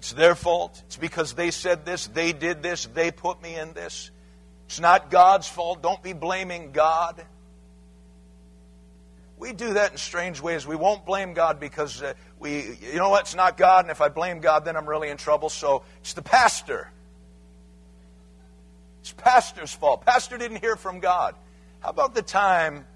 It's 0.01 0.15
their 0.15 0.35
fault. 0.35 0.83
It's 0.87 0.97
because 0.97 1.35
they 1.35 1.51
said 1.51 1.85
this, 1.85 2.07
they 2.07 2.33
did 2.33 2.63
this, 2.63 2.87
they 2.87 3.11
put 3.11 3.43
me 3.43 3.55
in 3.55 3.75
this. 3.75 4.11
It's 4.65 4.81
not 4.81 5.11
God's 5.11 5.47
fault. 5.47 5.83
Don't 5.83 6.03
be 6.03 6.15
blaming 6.15 6.73
God. 6.73 7.23
We 9.37 9.53
do 9.53 9.75
that 9.75 9.93
in 9.93 9.99
strange 9.99 10.41
ways. 10.41 10.67
We 10.67 10.75
won't 10.75 11.05
blame 11.05 11.35
God 11.35 11.61
because 11.61 12.03
uh, 12.03 12.15
we, 12.39 12.79
you 12.81 12.97
know 12.97 13.11
what, 13.11 13.25
it's 13.25 13.35
not 13.35 13.59
God, 13.59 13.85
and 13.85 13.91
if 13.91 14.01
I 14.01 14.09
blame 14.09 14.41
God, 14.41 14.65
then 14.65 14.75
I'm 14.75 14.89
really 14.89 15.11
in 15.11 15.19
trouble. 15.19 15.51
So 15.51 15.83
it's 16.01 16.15
the 16.15 16.23
pastor. 16.23 16.91
It's 19.03 19.13
pastor's 19.13 19.75
fault. 19.75 20.07
Pastor 20.07 20.39
didn't 20.39 20.63
hear 20.63 20.77
from 20.77 21.01
God. 21.01 21.35
How 21.81 21.91
about 21.91 22.15
the 22.15 22.23
time 22.23 22.87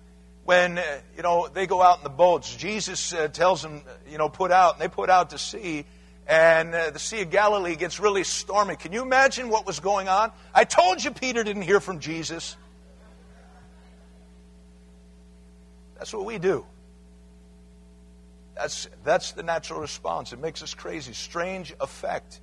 when, 0.46 0.78
uh, 0.78 0.82
you 1.18 1.22
know, 1.22 1.48
they 1.52 1.66
go 1.66 1.82
out 1.82 1.98
in 1.98 2.04
the 2.04 2.08
boats? 2.08 2.56
Jesus 2.56 3.12
uh, 3.12 3.28
tells 3.28 3.60
them, 3.60 3.82
you 4.10 4.16
know, 4.16 4.30
put 4.30 4.50
out, 4.50 4.76
and 4.76 4.82
they 4.82 4.88
put 4.88 5.10
out 5.10 5.28
to 5.30 5.38
sea, 5.38 5.84
and 6.26 6.74
uh, 6.74 6.90
the 6.90 6.98
Sea 6.98 7.22
of 7.22 7.30
Galilee 7.30 7.76
gets 7.76 8.00
really 8.00 8.24
stormy. 8.24 8.76
Can 8.76 8.92
you 8.92 9.02
imagine 9.02 9.48
what 9.48 9.66
was 9.66 9.80
going 9.80 10.08
on? 10.08 10.32
I 10.54 10.64
told 10.64 11.04
you 11.04 11.10
Peter 11.10 11.44
didn't 11.44 11.62
hear 11.62 11.80
from 11.80 12.00
Jesus. 12.00 12.56
That's 15.98 16.12
what 16.12 16.24
we 16.24 16.38
do. 16.38 16.64
That's, 18.54 18.88
that's 19.04 19.32
the 19.32 19.42
natural 19.42 19.80
response. 19.80 20.32
It 20.32 20.40
makes 20.40 20.62
us 20.62 20.74
crazy. 20.74 21.12
Strange 21.12 21.74
effect. 21.80 22.40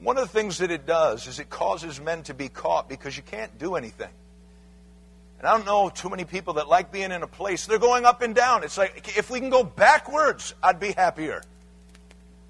One 0.00 0.16
of 0.16 0.22
the 0.22 0.28
things 0.28 0.58
that 0.58 0.70
it 0.70 0.86
does 0.86 1.26
is 1.26 1.38
it 1.38 1.50
causes 1.50 2.00
men 2.00 2.22
to 2.24 2.34
be 2.34 2.48
caught 2.48 2.88
because 2.88 3.16
you 3.16 3.22
can't 3.22 3.58
do 3.58 3.74
anything. 3.74 4.10
And 5.38 5.48
I 5.48 5.56
don't 5.56 5.66
know 5.66 5.90
too 5.90 6.08
many 6.08 6.24
people 6.24 6.54
that 6.54 6.68
like 6.68 6.92
being 6.92 7.10
in 7.10 7.22
a 7.22 7.26
place, 7.26 7.66
they're 7.66 7.78
going 7.78 8.04
up 8.04 8.22
and 8.22 8.34
down. 8.34 8.64
It's 8.64 8.78
like, 8.78 9.16
if 9.18 9.30
we 9.30 9.40
can 9.40 9.50
go 9.50 9.62
backwards, 9.62 10.54
I'd 10.62 10.80
be 10.80 10.92
happier. 10.92 11.42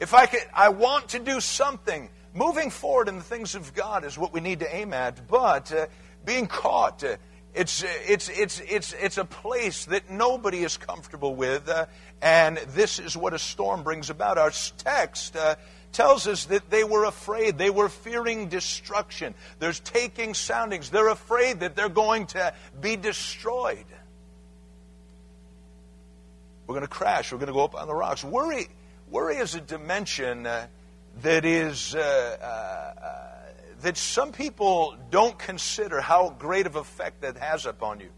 If 0.00 0.12
I 0.12 0.26
could, 0.26 0.44
I 0.52 0.70
want 0.70 1.10
to 1.10 1.18
do 1.18 1.40
something. 1.40 2.10
Moving 2.34 2.70
forward 2.70 3.08
in 3.08 3.16
the 3.16 3.22
things 3.22 3.54
of 3.54 3.74
God 3.74 4.04
is 4.04 4.18
what 4.18 4.32
we 4.32 4.40
need 4.40 4.60
to 4.60 4.74
aim 4.74 4.92
at. 4.92 5.28
But 5.28 5.72
uh, 5.72 5.86
being 6.24 6.46
caught, 6.46 7.04
uh, 7.04 7.16
it's, 7.54 7.84
it's, 8.06 8.28
it's, 8.28 8.60
it's, 8.60 8.92
it's 8.94 9.18
a 9.18 9.24
place 9.24 9.84
that 9.86 10.10
nobody 10.10 10.64
is 10.64 10.76
comfortable 10.76 11.36
with. 11.36 11.68
Uh, 11.68 11.86
and 12.20 12.56
this 12.56 12.98
is 12.98 13.16
what 13.16 13.34
a 13.34 13.38
storm 13.38 13.84
brings 13.84 14.10
about. 14.10 14.36
Our 14.36 14.50
text 14.78 15.36
uh, 15.36 15.54
tells 15.92 16.26
us 16.26 16.46
that 16.46 16.70
they 16.70 16.82
were 16.82 17.04
afraid. 17.04 17.56
They 17.56 17.70
were 17.70 17.88
fearing 17.88 18.48
destruction. 18.48 19.36
There's 19.60 19.78
taking 19.78 20.34
soundings. 20.34 20.90
They're 20.90 21.08
afraid 21.08 21.60
that 21.60 21.76
they're 21.76 21.88
going 21.88 22.26
to 22.28 22.52
be 22.80 22.96
destroyed. 22.96 23.86
We're 26.66 26.74
going 26.74 26.82
to 26.82 26.88
crash. 26.88 27.30
We're 27.30 27.38
going 27.38 27.46
to 27.46 27.52
go 27.52 27.62
up 27.62 27.76
on 27.76 27.86
the 27.86 27.94
rocks. 27.94 28.24
Worry 28.24 28.68
Worry 29.08 29.36
is 29.36 29.54
a 29.54 29.60
dimension 29.60 30.46
uh, 30.46 30.66
that 31.22 31.44
is 31.44 31.94
uh, 31.94 31.98
uh, 32.00 33.34
that 33.82 33.96
some 33.96 34.32
people 34.32 34.96
don't 35.10 35.38
consider 35.38 36.00
how 36.00 36.30
great 36.30 36.66
of 36.66 36.76
effect 36.76 37.20
that 37.20 37.36
has 37.36 37.66
upon 37.66 38.00
you. 38.00 38.10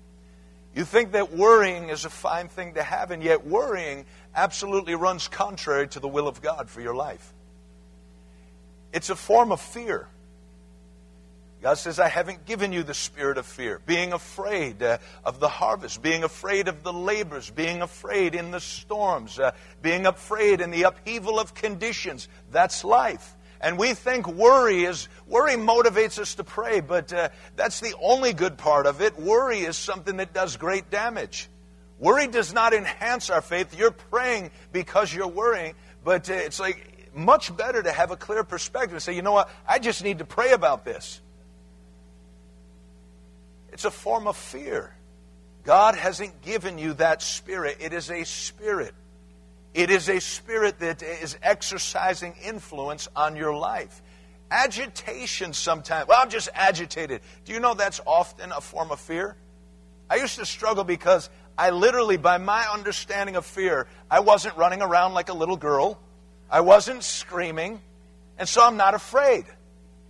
You 0.75 0.85
think 0.85 1.12
that 1.12 1.33
worrying 1.33 1.88
is 1.88 2.05
a 2.05 2.11
fine 2.11 2.49
thing 2.49 2.75
to 2.75 2.83
have, 2.83 3.11
and 3.11 3.23
yet 3.23 3.47
worrying 3.47 4.05
absolutely 4.35 4.95
runs 4.95 5.26
contrary 5.26 5.88
to 5.88 6.00
the 6.00 6.09
will 6.09 6.28
of 6.28 6.40
God 6.43 6.69
for 6.69 6.81
your 6.81 6.95
life. 6.95 7.33
It's 8.93 9.11
a 9.11 9.16
form 9.16 9.52
of 9.52 9.61
fear. 9.61 10.07
God 11.66 11.78
says, 11.78 11.99
I 11.99 12.08
haven't 12.08 12.44
given 12.44 12.73
you 12.73 12.85
the 12.85 12.94
spirit 12.94 13.38
of 13.38 13.44
fear. 13.44 13.80
Being 13.87 14.12
afraid 14.12 14.85
uh, 14.85 14.99
of 15.25 15.40
the 15.40 15.49
harvest, 15.49 16.00
being 16.00 16.23
afraid 16.23 16.68
of 16.68 16.85
the 16.85 16.92
labors, 16.92 17.50
being 17.50 17.82
afraid 17.82 18.37
in 18.37 18.52
the 18.52 18.61
storms, 18.61 19.40
uh, 19.40 19.50
being 19.82 20.06
afraid 20.06 20.61
in 20.61 20.70
the 20.70 20.85
upheaval 20.85 21.40
of 21.40 21.54
conditions. 21.54 22.28
That's 22.52 22.85
life. 22.85 23.35
And 23.61 23.80
we 23.80 23.94
think 23.94 24.28
worry 24.28 24.85
is 24.85 25.08
worry 25.26 25.54
motivates 25.54 26.20
us 26.20 26.37
to 26.37 26.44
pray, 26.44 26.78
but 26.78 27.12
uh, 27.12 27.30
that's 27.56 27.80
the 27.80 27.96
only 28.00 28.32
good 28.32 28.58
part 28.58 28.87
of 28.87 29.00
it. 29.00 29.18
Worry 29.18 29.58
is 29.58 29.76
something 29.76 30.18
that 30.18 30.32
does 30.32 30.56
great 30.56 30.88
damage. 30.88 31.49
Worry 31.99 32.28
does 32.28 32.52
not 32.52 32.75
enhance 32.75 33.28
our 33.28 33.42
faith. 33.42 33.76
You're 33.76 33.90
praying 33.90 34.52
because 34.70 35.12
you're 35.12 35.26
worrying, 35.26 35.75
but 36.04 36.30
uh, 36.30 36.35
it's 36.35 36.61
like 36.61 37.11
much 37.12 37.56
better 37.56 37.82
to 37.82 37.90
have 37.90 38.12
a 38.12 38.16
clear 38.16 38.44
perspective 38.44 38.92
and 38.92 39.02
say, 39.02 39.16
you 39.16 39.23
know 39.23 39.32
what, 39.32 39.50
I 39.66 39.80
just 39.80 40.04
need 40.04 40.18
to 40.18 40.25
pray 40.25 40.52
about 40.52 40.85
this. 40.85 41.23
It's 43.76 43.85
a 43.85 43.90
form 43.90 44.26
of 44.26 44.38
fear. 44.38 44.97
God 45.62 45.97
hasn't 45.97 46.40
given 46.40 46.78
you 46.78 46.95
that 46.95 47.21
spirit. 47.21 47.76
It 47.78 47.92
is 47.92 48.11
a 48.11 48.25
spirit. 48.25 48.95
It 49.75 49.90
is 49.90 50.09
a 50.09 50.18
spirit 50.18 50.78
that 50.78 51.02
is 51.02 51.37
exercising 51.42 52.37
influence 52.42 53.06
on 53.14 53.37
your 53.37 53.54
life. 53.54 54.00
Agitation 54.50 55.52
sometimes. 55.52 56.09
Well, 56.09 56.18
I'm 56.18 56.30
just 56.30 56.49
agitated. 56.54 57.21
Do 57.45 57.52
you 57.52 57.61
know 57.61 57.75
that's 57.75 58.00
often 58.06 58.50
a 58.50 58.62
form 58.62 58.90
of 58.90 58.99
fear? 58.99 59.37
I 60.09 60.16
used 60.16 60.38
to 60.38 60.47
struggle 60.47 60.85
because 60.85 61.28
I 61.59 61.68
literally, 61.68 62.16
by 62.16 62.38
my 62.38 62.66
understanding 62.73 63.37
of 63.37 63.45
fear, 63.45 63.88
I 64.11 64.21
wasn't 64.21 64.56
running 64.56 64.80
around 64.80 65.12
like 65.12 65.28
a 65.28 65.35
little 65.35 65.59
girl. 65.59 66.00
I 66.50 66.62
wasn't 66.62 67.04
screaming. 67.04 67.83
And 68.38 68.49
so 68.49 68.66
I'm 68.66 68.78
not 68.78 68.95
afraid. 68.95 69.45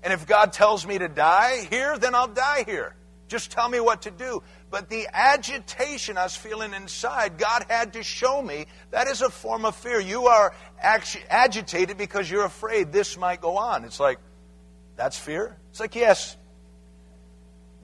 And 0.04 0.12
if 0.12 0.24
God 0.24 0.52
tells 0.52 0.86
me 0.86 0.98
to 0.98 1.08
die 1.08 1.66
here, 1.68 1.98
then 1.98 2.14
I'll 2.14 2.28
die 2.28 2.62
here. 2.64 2.94
Just 3.28 3.50
tell 3.50 3.68
me 3.68 3.80
what 3.80 4.02
to 4.02 4.10
do. 4.10 4.42
But 4.70 4.88
the 4.88 5.08
agitation 5.12 6.16
I 6.16 6.24
was 6.24 6.36
feeling 6.36 6.74
inside, 6.74 7.38
God 7.38 7.66
had 7.68 7.94
to 7.94 8.02
show 8.02 8.40
me 8.40 8.66
that 8.90 9.08
is 9.08 9.22
a 9.22 9.30
form 9.30 9.64
of 9.64 9.74
fear. 9.74 10.00
You 10.00 10.26
are 10.26 10.54
agitated 10.80 11.96
because 11.98 12.30
you're 12.30 12.44
afraid 12.44 12.92
this 12.92 13.18
might 13.18 13.40
go 13.40 13.56
on. 13.56 13.84
It's 13.84 13.98
like, 14.00 14.18
that's 14.96 15.18
fear? 15.18 15.56
It's 15.70 15.80
like, 15.80 15.94
yes, 15.94 16.36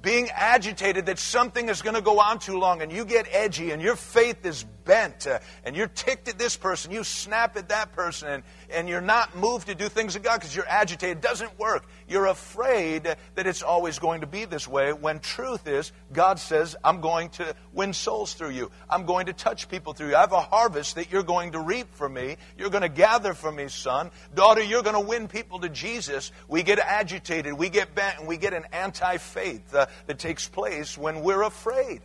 being 0.02 0.28
agitated 0.30 1.06
that 1.06 1.18
something 1.18 1.68
is 1.68 1.80
going 1.80 1.94
to 1.94 2.02
go 2.02 2.20
on 2.20 2.40
too 2.40 2.58
long 2.58 2.82
and 2.82 2.92
you 2.92 3.04
get 3.04 3.26
edgy 3.30 3.70
and 3.70 3.80
your 3.80 3.96
faith 3.96 4.44
is 4.44 4.64
bent 4.84 5.28
uh, 5.28 5.38
and 5.64 5.76
you're 5.76 5.86
ticked 5.86 6.28
at 6.28 6.38
this 6.38 6.56
person, 6.56 6.90
you 6.90 7.04
snap 7.04 7.56
at 7.56 7.68
that 7.68 7.92
person 7.92 8.28
and, 8.28 8.42
and 8.70 8.88
you're 8.88 9.00
not 9.00 9.36
moved 9.36 9.68
to 9.68 9.74
do 9.74 9.88
things 9.88 10.16
of 10.16 10.22
God 10.24 10.40
because 10.40 10.54
you're 10.54 10.68
agitated. 10.68 11.18
It 11.18 11.22
doesn't 11.22 11.56
work. 11.58 11.84
You're 12.08 12.26
afraid 12.26 13.04
that 13.04 13.46
it's 13.46 13.62
always 13.62 14.00
going 14.00 14.22
to 14.22 14.26
be 14.26 14.44
this 14.44 14.66
way 14.66 14.92
when 14.92 15.20
truth 15.20 15.68
is 15.68 15.92
God 16.12 16.38
says, 16.38 16.76
I'm 16.82 17.00
going 17.00 17.30
to 17.30 17.54
win 17.72 17.92
souls 17.92 18.34
through 18.34 18.50
you. 18.50 18.70
I'm 18.90 19.06
going 19.06 19.26
to 19.26 19.32
touch 19.32 19.68
people 19.68 19.92
through 19.92 20.08
you. 20.08 20.16
I 20.16 20.20
have 20.20 20.32
a 20.32 20.40
harvest 20.40 20.96
that 20.96 21.12
you're 21.12 21.22
going 21.22 21.52
to 21.52 21.60
reap 21.60 21.94
for 21.94 22.08
me. 22.08 22.36
You're 22.58 22.70
going 22.70 22.82
to 22.82 22.88
gather 22.88 23.34
for 23.34 23.50
me, 23.52 23.68
son. 23.68 24.10
Daughter, 24.34 24.62
you're 24.62 24.82
going 24.82 24.94
to 24.94 25.08
win 25.08 25.28
people 25.28 25.60
to 25.60 25.68
Jesus. 25.68 26.32
We 26.48 26.62
get 26.62 26.78
agitated, 26.78 27.52
we 27.54 27.68
get 27.68 27.94
bent, 27.94 28.18
and 28.18 28.28
we 28.28 28.36
get 28.36 28.52
an 28.52 28.64
anti 28.72 29.16
faith 29.18 29.74
uh, 29.74 29.86
that 30.06 30.18
takes 30.18 30.48
place 30.48 30.96
when 30.96 31.22
we're 31.22 31.42
afraid. 31.42 32.00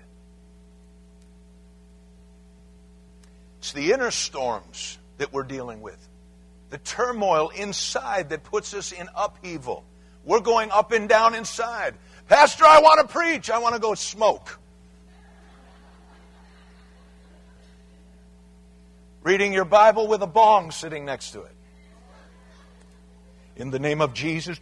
It's 3.60 3.74
the 3.74 3.92
inner 3.92 4.12
storms 4.12 4.98
that 5.18 5.34
we're 5.34 5.44
dealing 5.44 5.82
with, 5.82 5.98
the 6.70 6.78
turmoil 6.78 7.50
inside 7.50 8.30
that 8.30 8.44
puts 8.44 8.74
us 8.74 8.92
in 8.92 9.10
upheaval. 9.16 9.84
We're 10.24 10.42
going 10.42 10.72
up 10.72 10.92
and 10.92 11.10
down 11.10 11.36
inside. 11.36 11.96
Pastor, 12.28 12.66
I 12.66 12.82
want 12.82 13.08
to 13.08 13.14
preach. 13.14 13.50
I 13.50 13.60
want 13.60 13.76
to 13.76 13.82
go 13.82 13.94
smoke. 13.94 14.60
Reading 19.24 19.52
your 19.52 19.66
Bible 19.66 20.08
with 20.08 20.22
a 20.22 20.28
bong 20.28 20.72
sitting 20.72 21.04
next 21.04 21.32
to 21.32 21.42
it. 21.42 21.56
In 23.58 23.72
the 23.72 23.80
name 23.80 24.02
of 24.02 24.14
Jesus, 24.14 24.60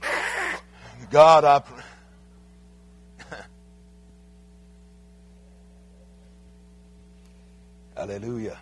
God, 1.12 1.44
I 1.44 1.60
pray. 1.60 1.84
Hallelujah 8.06 8.60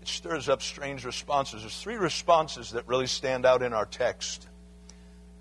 it 0.00 0.08
stirs 0.08 0.48
up 0.48 0.62
strange 0.62 1.04
responses. 1.04 1.60
There's 1.60 1.78
three 1.78 1.96
responses 1.96 2.70
that 2.70 2.88
really 2.88 3.06
stand 3.06 3.44
out 3.44 3.60
in 3.60 3.74
our 3.74 3.84
text. 3.84 4.48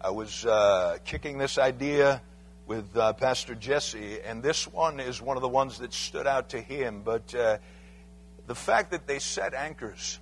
I 0.01 0.09
was 0.09 0.45
uh, 0.45 0.97
kicking 1.05 1.37
this 1.37 1.57
idea 1.57 2.21
with 2.67 2.97
uh, 2.97 3.13
Pastor 3.13 3.55
Jesse, 3.55 4.19
and 4.19 4.43
this 4.43 4.67
one 4.67 4.99
is 4.99 5.21
one 5.21 5.37
of 5.37 5.41
the 5.41 5.47
ones 5.47 5.77
that 5.77 5.93
stood 5.93 6.27
out 6.27 6.49
to 6.49 6.59
him. 6.59 7.01
But 7.05 7.33
uh, 7.33 7.59
the 8.45 8.55
fact 8.55 8.91
that 8.91 9.07
they 9.07 9.19
set 9.19 9.53
anchors, 9.53 10.19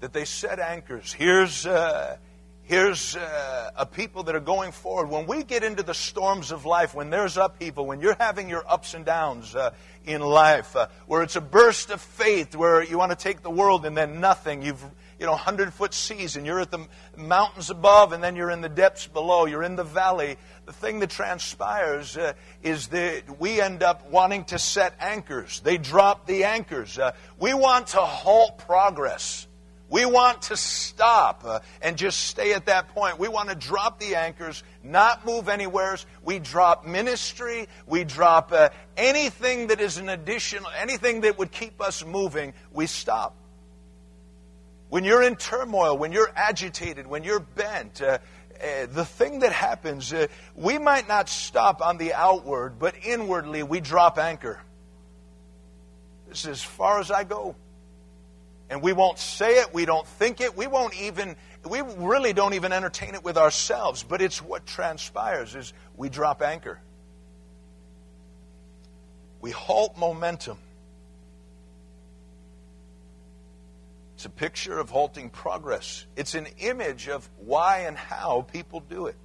that 0.00 0.12
they 0.12 0.24
set 0.24 0.58
anchors. 0.58 1.12
Here's 1.12 1.66
uh, 1.66 2.16
here's 2.72 3.16
uh, 3.16 3.70
a 3.76 3.84
people 3.84 4.22
that 4.22 4.34
are 4.34 4.40
going 4.40 4.72
forward. 4.72 5.10
When 5.10 5.26
we 5.26 5.44
get 5.44 5.62
into 5.62 5.82
the 5.82 5.92
storms 5.92 6.52
of 6.52 6.64
life, 6.64 6.94
when 6.94 7.10
there's 7.10 7.36
upheaval, 7.36 7.84
when 7.84 8.00
you're 8.00 8.16
having 8.18 8.48
your 8.48 8.64
ups 8.66 8.94
and 8.94 9.04
downs 9.04 9.54
uh, 9.54 9.72
in 10.06 10.22
life, 10.22 10.74
uh, 10.74 10.86
where 11.04 11.22
it's 11.22 11.36
a 11.36 11.42
burst 11.42 11.90
of 11.90 12.00
faith, 12.00 12.56
where 12.56 12.82
you 12.82 12.96
want 12.96 13.10
to 13.10 13.16
take 13.16 13.42
the 13.42 13.50
world 13.50 13.84
and 13.84 13.94
then 13.94 14.20
nothing, 14.20 14.62
you've 14.62 14.82
you 15.20 15.26
know, 15.26 15.32
100 15.32 15.74
foot 15.74 15.92
seas, 15.92 16.36
and 16.36 16.46
you're 16.46 16.60
at 16.60 16.70
the 16.70 16.88
mountains 17.14 17.68
above, 17.68 18.12
and 18.12 18.24
then 18.24 18.36
you're 18.36 18.50
in 18.50 18.62
the 18.62 18.70
depths 18.70 19.06
below, 19.06 19.44
you're 19.44 19.62
in 19.62 19.76
the 19.76 19.84
valley. 19.84 20.38
The 20.64 20.72
thing 20.72 21.00
that 21.00 21.10
transpires 21.10 22.16
uh, 22.16 22.32
is 22.62 22.88
that 22.88 23.38
we 23.38 23.60
end 23.60 23.82
up 23.82 24.08
wanting 24.10 24.46
to 24.46 24.58
set 24.58 24.94
anchors. 24.98 25.60
They 25.60 25.76
drop 25.76 26.26
the 26.26 26.44
anchors. 26.44 26.98
Uh, 26.98 27.12
we 27.38 27.52
want 27.52 27.88
to 27.88 27.98
halt 27.98 28.56
progress. 28.66 29.46
We 29.92 30.06
want 30.06 30.40
to 30.44 30.56
stop 30.56 31.42
uh, 31.44 31.60
and 31.82 31.98
just 31.98 32.18
stay 32.20 32.54
at 32.54 32.64
that 32.64 32.94
point. 32.94 33.18
We 33.18 33.28
want 33.28 33.50
to 33.50 33.54
drop 33.54 34.00
the 34.00 34.16
anchors, 34.16 34.64
not 34.82 35.26
move 35.26 35.50
anywhere. 35.50 35.98
We 36.24 36.38
drop 36.38 36.86
ministry. 36.86 37.68
We 37.86 38.04
drop 38.04 38.52
uh, 38.52 38.70
anything 38.96 39.66
that 39.66 39.82
is 39.82 39.98
an 39.98 40.08
additional, 40.08 40.70
anything 40.74 41.20
that 41.20 41.38
would 41.38 41.52
keep 41.52 41.82
us 41.82 42.06
moving. 42.06 42.54
We 42.72 42.86
stop. 42.86 43.36
When 44.88 45.04
you're 45.04 45.22
in 45.22 45.36
turmoil, 45.36 45.98
when 45.98 46.10
you're 46.10 46.32
agitated, 46.34 47.06
when 47.06 47.22
you're 47.22 47.40
bent, 47.40 48.00
uh, 48.00 48.16
uh 48.64 48.86
the 48.86 49.04
thing 49.04 49.40
that 49.40 49.52
happens, 49.52 50.10
uh, 50.10 50.28
we 50.54 50.78
might 50.78 51.06
not 51.06 51.28
stop 51.28 51.82
on 51.82 51.98
the 51.98 52.14
outward, 52.14 52.78
but 52.78 52.94
inwardly 53.04 53.62
we 53.62 53.80
drop 53.80 54.16
anchor. 54.16 54.58
This 56.30 56.46
is 56.46 56.48
as 56.48 56.62
far 56.62 56.98
as 56.98 57.10
I 57.10 57.24
go 57.24 57.56
and 58.72 58.80
we 58.80 58.94
won't 58.94 59.18
say 59.18 59.58
it, 59.60 59.74
we 59.74 59.84
don't 59.84 60.06
think 60.06 60.40
it, 60.40 60.56
we 60.56 60.66
won't 60.66 60.98
even, 60.98 61.36
we 61.68 61.82
really 61.82 62.32
don't 62.32 62.54
even 62.54 62.72
entertain 62.72 63.14
it 63.14 63.22
with 63.22 63.36
ourselves, 63.36 64.02
but 64.02 64.22
it's 64.22 64.40
what 64.40 64.64
transpires 64.64 65.54
is 65.54 65.74
we 65.94 66.08
drop 66.08 66.40
anchor. 66.40 66.80
We 69.42 69.50
halt 69.50 69.98
momentum. 69.98 70.56
It's 74.14 74.24
a 74.24 74.30
picture 74.30 74.78
of 74.78 74.88
halting 74.88 75.28
progress. 75.28 76.06
It's 76.16 76.34
an 76.34 76.46
image 76.58 77.10
of 77.10 77.28
why 77.36 77.80
and 77.80 77.94
how 77.94 78.46
people 78.54 78.80
do 78.80 79.04
it. 79.04 79.16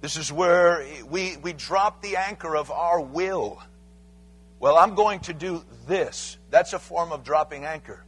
This 0.00 0.16
is 0.16 0.32
where 0.32 0.86
we, 1.06 1.36
we 1.36 1.52
drop 1.52 2.00
the 2.00 2.16
anchor 2.16 2.56
of 2.56 2.70
our 2.70 2.98
will. 2.98 3.62
Well, 4.58 4.78
I'm 4.78 4.94
going 4.94 5.20
to 5.20 5.34
do 5.34 5.62
this. 5.86 6.38
That's 6.48 6.72
a 6.72 6.78
form 6.78 7.12
of 7.12 7.24
dropping 7.24 7.66
anchor. 7.66 8.06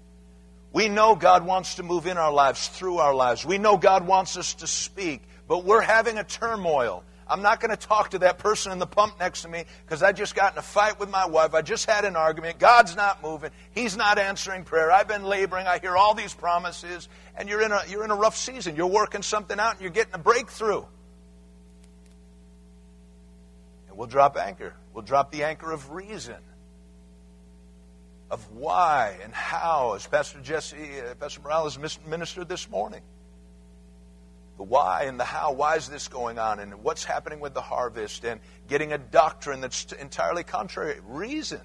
We 0.73 0.89
know 0.89 1.17
God 1.17 1.45
wants 1.45 1.77
to 1.77 1.83
move 1.83 2.07
in 2.07 2.17
our 2.17 2.33
lives, 2.33 2.69
through 2.69 2.99
our 2.99 3.15
lives. 3.15 3.45
We 3.45 3.59
know 3.59 3.77
God 3.77 4.07
wants 4.07 4.37
us 4.37 4.55
to 4.55 4.67
speak, 4.67 5.23
but 5.49 5.65
we're 5.65 5.81
having 5.81 6.19
a 6.19 6.25
turmoil. 6.25 7.03
I'm 7.27 7.43
not 7.43 7.61
going 7.61 7.71
to 7.71 7.77
talk 7.77 8.11
to 8.11 8.21
that 8.21 8.39
person 8.39 8.73
in 8.73 8.79
the 8.79 8.87
pump 8.87 9.19
next 9.21 9.43
to 9.43 9.49
me 9.49 9.65
because 9.85 10.03
I 10.03 10.13
just 10.13 10.35
got 10.35 10.53
in 10.53 10.59
a 10.59 10.63
fight 10.63 10.99
with 10.99 11.11
my 11.11 11.27
wife. 11.27 11.55
I 11.55 11.63
just 11.63 11.89
had 11.89 12.05
an 12.05 12.17
argument. 12.17 12.59
God's 12.59 12.97
not 12.97 13.23
moving. 13.23 13.51
He's 13.73 13.97
not 13.97 14.19
answering 14.19 14.65
prayer. 14.65 14.91
I've 14.91 15.07
been 15.07 15.25
laboring. 15.25 15.67
I 15.67 15.79
hear 15.79 15.97
all 15.97 16.15
these 16.15 16.35
promises, 16.35 17.09
and 17.37 17.49
you're 17.49 17.63
in 17.63 17.71
a, 17.71 17.83
you're 17.89 18.05
in 18.05 18.11
a 18.11 18.17
rough 18.17 18.37
season. 18.37 18.75
You're 18.75 18.89
working 18.89 19.23
something 19.23 19.59
out, 19.59 19.75
and 19.75 19.81
you're 19.81 19.91
getting 19.91 20.15
a 20.15 20.19
breakthrough. 20.19 20.85
And 23.89 23.97
we'll 23.97 24.09
drop 24.09 24.37
anchor. 24.37 24.75
We'll 24.93 25.05
drop 25.05 25.31
the 25.31 25.45
anchor 25.45 25.71
of 25.71 25.91
reason 25.91 26.37
of 28.31 28.49
why 28.53 29.17
and 29.25 29.33
how, 29.35 29.95
as 29.95 30.07
Pastor 30.07 30.41
Jesse, 30.41 31.01
uh, 31.01 31.15
Pastor 31.15 31.41
Morales 31.41 31.79
ministered 32.07 32.49
this 32.49 32.71
morning. 32.71 33.03
The 34.57 34.63
why 34.63 35.05
and 35.05 35.19
the 35.19 35.25
how. 35.25 35.53
Why 35.53 35.77
is 35.77 35.89
this 35.89 36.09
going 36.09 36.39
on? 36.39 36.61
And 36.61 36.83
what's 36.83 37.03
happening 37.03 37.41
with 37.41 37.55
the 37.55 37.63
harvest? 37.63 38.25
And 38.25 38.41
getting 38.69 38.93
a 38.93 38.99
doctrine 38.99 39.61
that's 39.61 39.91
entirely 39.93 40.45
contrary. 40.45 41.01
Reason 41.09 41.61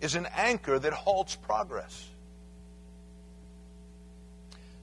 is 0.00 0.14
an 0.14 0.26
anchor 0.34 0.78
that 0.78 0.92
halts 0.92 1.36
progress. 1.36 2.08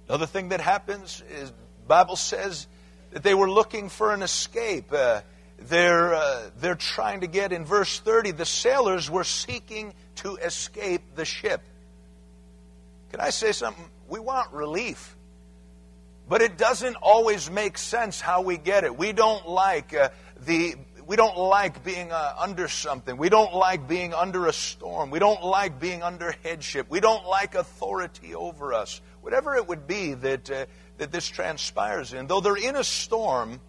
Another 0.08 0.25
thing 0.25 0.49
that 0.49 0.62
happens 0.62 1.23
is 1.32 1.51
Bible 1.88 2.15
says 2.15 2.67
that 3.12 3.23
they 3.23 3.34
were 3.34 3.49
looking 3.49 3.89
for 3.89 4.13
an 4.13 4.21
escape. 4.21 4.91
Uh, 4.91 5.21
they're, 5.60 6.13
uh, 6.13 6.49
they're 6.60 6.75
trying 6.75 7.21
to 7.21 7.27
get 7.27 7.51
in 7.51 7.65
verse 7.65 7.99
30 7.99 8.32
the 8.32 8.45
sailors 8.45 9.10
were 9.10 9.23
seeking 9.23 9.93
to 10.17 10.36
escape 10.38 11.01
the 11.15 11.25
ship. 11.25 11.62
Can 13.12 13.21
i 13.21 13.30
say 13.30 13.51
something? 13.51 13.86
We 14.10 14.19
want 14.19 14.51
relief 14.53 15.17
but 16.30 16.41
it 16.41 16.58
doesn't 16.58 16.95
always 16.95 17.49
make 17.49 17.77
sense 17.77 18.19
how 18.19 18.41
we 18.41 18.58
get 18.58 18.84
it. 18.84 18.97
We 18.97 19.13
don't 19.13 19.47
like 19.47 19.93
uh, 19.93 20.10
the 20.45 20.75
we 21.06 21.15
don't 21.15 21.38
like 21.38 21.86
being 21.86 22.12
uh, 22.12 22.36
under 22.38 22.67
something. 22.67 23.15
We 23.15 23.30
don't 23.30 23.53
like 23.53 23.88
being 23.88 24.13
under 24.13 24.47
a 24.47 24.53
storm. 24.53 25.10
We 25.10 25.19
don't 25.19 25.41
like 25.41 25.80
being 25.80 26.03
under 26.03 26.36
headship. 26.43 26.88
We 26.89 26.99
don't 26.99 27.25
like 27.25 27.56
authority 27.56 28.36
over 28.36 28.73
us. 28.73 28.99
Whatever 29.21 29.56
it 29.56 29.69
would 29.69 29.88
be 29.88 30.15
that 30.15 30.51
uh, 30.51 30.65
that 30.97 31.12
this 31.12 31.27
transpires 31.27 32.13
in 32.13 32.27
though 32.27 32.41
they're 32.41 32.58
in 32.58 32.75
a 32.75 32.84
storm 32.84 33.62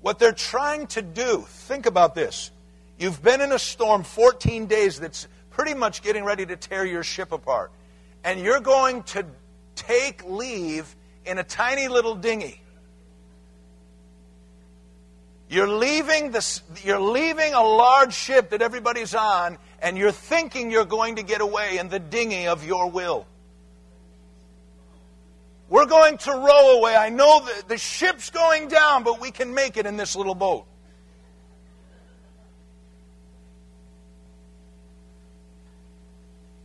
what 0.00 0.18
they're 0.18 0.32
trying 0.32 0.86
to 0.86 1.02
do, 1.02 1.44
think 1.46 1.84
about 1.84 2.14
this. 2.14 2.50
You've 2.98 3.22
been 3.22 3.42
in 3.42 3.52
a 3.52 3.58
storm 3.58 4.02
14 4.02 4.64
days 4.64 4.98
that's 4.98 5.28
pretty 5.50 5.74
much 5.74 6.02
getting 6.02 6.24
ready 6.24 6.46
to 6.46 6.56
tear 6.56 6.84
your 6.84 7.02
ship 7.02 7.32
apart. 7.32 7.70
And 8.24 8.40
you're 8.40 8.60
going 8.60 9.02
to 9.04 9.26
take 9.74 10.24
leave 10.26 10.94
in 11.24 11.38
a 11.38 11.44
tiny 11.44 11.88
little 11.88 12.14
dinghy. 12.14 12.60
You're 15.48 15.68
leaving, 15.68 16.30
this, 16.30 16.62
you're 16.84 17.00
leaving 17.00 17.54
a 17.54 17.62
large 17.62 18.14
ship 18.14 18.50
that 18.50 18.62
everybody's 18.62 19.14
on, 19.16 19.58
and 19.82 19.98
you're 19.98 20.12
thinking 20.12 20.70
you're 20.70 20.84
going 20.84 21.16
to 21.16 21.24
get 21.24 21.40
away 21.40 21.78
in 21.78 21.88
the 21.88 21.98
dinghy 21.98 22.46
of 22.46 22.64
your 22.64 22.88
will. 22.88 23.26
We're 25.68 25.86
going 25.86 26.18
to 26.18 26.30
row 26.30 26.78
away. 26.78 26.94
I 26.94 27.08
know 27.08 27.44
that 27.44 27.68
the 27.68 27.78
ship's 27.78 28.30
going 28.30 28.68
down, 28.68 29.02
but 29.02 29.20
we 29.20 29.30
can 29.30 29.54
make 29.54 29.76
it 29.76 29.86
in 29.86 29.96
this 29.96 30.14
little 30.14 30.34
boat. 30.34 30.66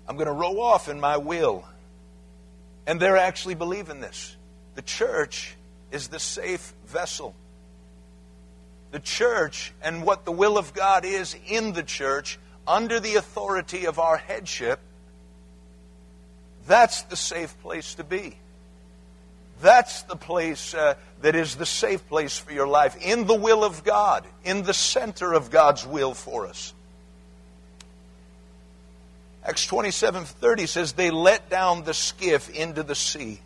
I'm 0.08 0.15
going 0.15 0.28
to 0.28 0.34
row 0.34 0.60
off 0.60 0.88
in 0.88 1.00
my 1.00 1.18
will. 1.18 1.63
And 2.88 3.00
they're 3.00 3.18
actually 3.18 3.56
believing 3.56 4.00
this. 4.00 4.36
The 4.76 4.82
church 4.82 5.56
is 5.91 6.10
the 6.10 6.20
safe 6.20 6.74
vessel. 6.88 7.34
The 8.91 9.00
church 9.00 9.74
and 9.82 10.04
what 10.04 10.26
the 10.26 10.32
will 10.32 10.58
of 10.58 10.74
God 10.74 11.06
is 11.06 11.36
in 11.48 11.74
the 11.74 11.84
church 11.84 12.38
under 12.68 13.00
the 13.00 13.15
authority 13.15 13.86
of 13.86 14.00
our 14.00 14.18
headship, 14.18 14.80
that's 16.68 17.04
the 17.04 17.15
safe 17.15 17.60
place 17.62 17.96
to 17.96 18.04
be. 18.04 18.38
That's 19.62 20.04
the 20.04 20.15
place 20.15 20.74
uh, 20.74 20.96
that 21.22 21.36
is 21.36 21.56
the 21.56 21.65
safe 21.65 22.08
place 22.10 22.38
for 22.38 22.52
your 22.52 22.68
life, 22.68 22.98
in 23.02 23.26
the 23.26 23.36
will 23.36 23.63
of 23.63 23.84
God, 23.84 24.26
in 24.44 24.63
the 24.63 24.74
center 24.74 25.34
of 25.34 25.50
God's 25.50 25.86
will 25.86 26.13
for 26.13 26.48
us. 26.48 26.74
Acts 29.46 29.68
27 29.68 30.26
30 30.26 30.66
says, 30.66 30.94
They 30.94 31.12
let 31.12 31.50
down 31.50 31.84
the 31.84 31.94
skiff 31.94 32.50
into 32.50 32.82
the 32.82 32.96
sea. 32.96 33.40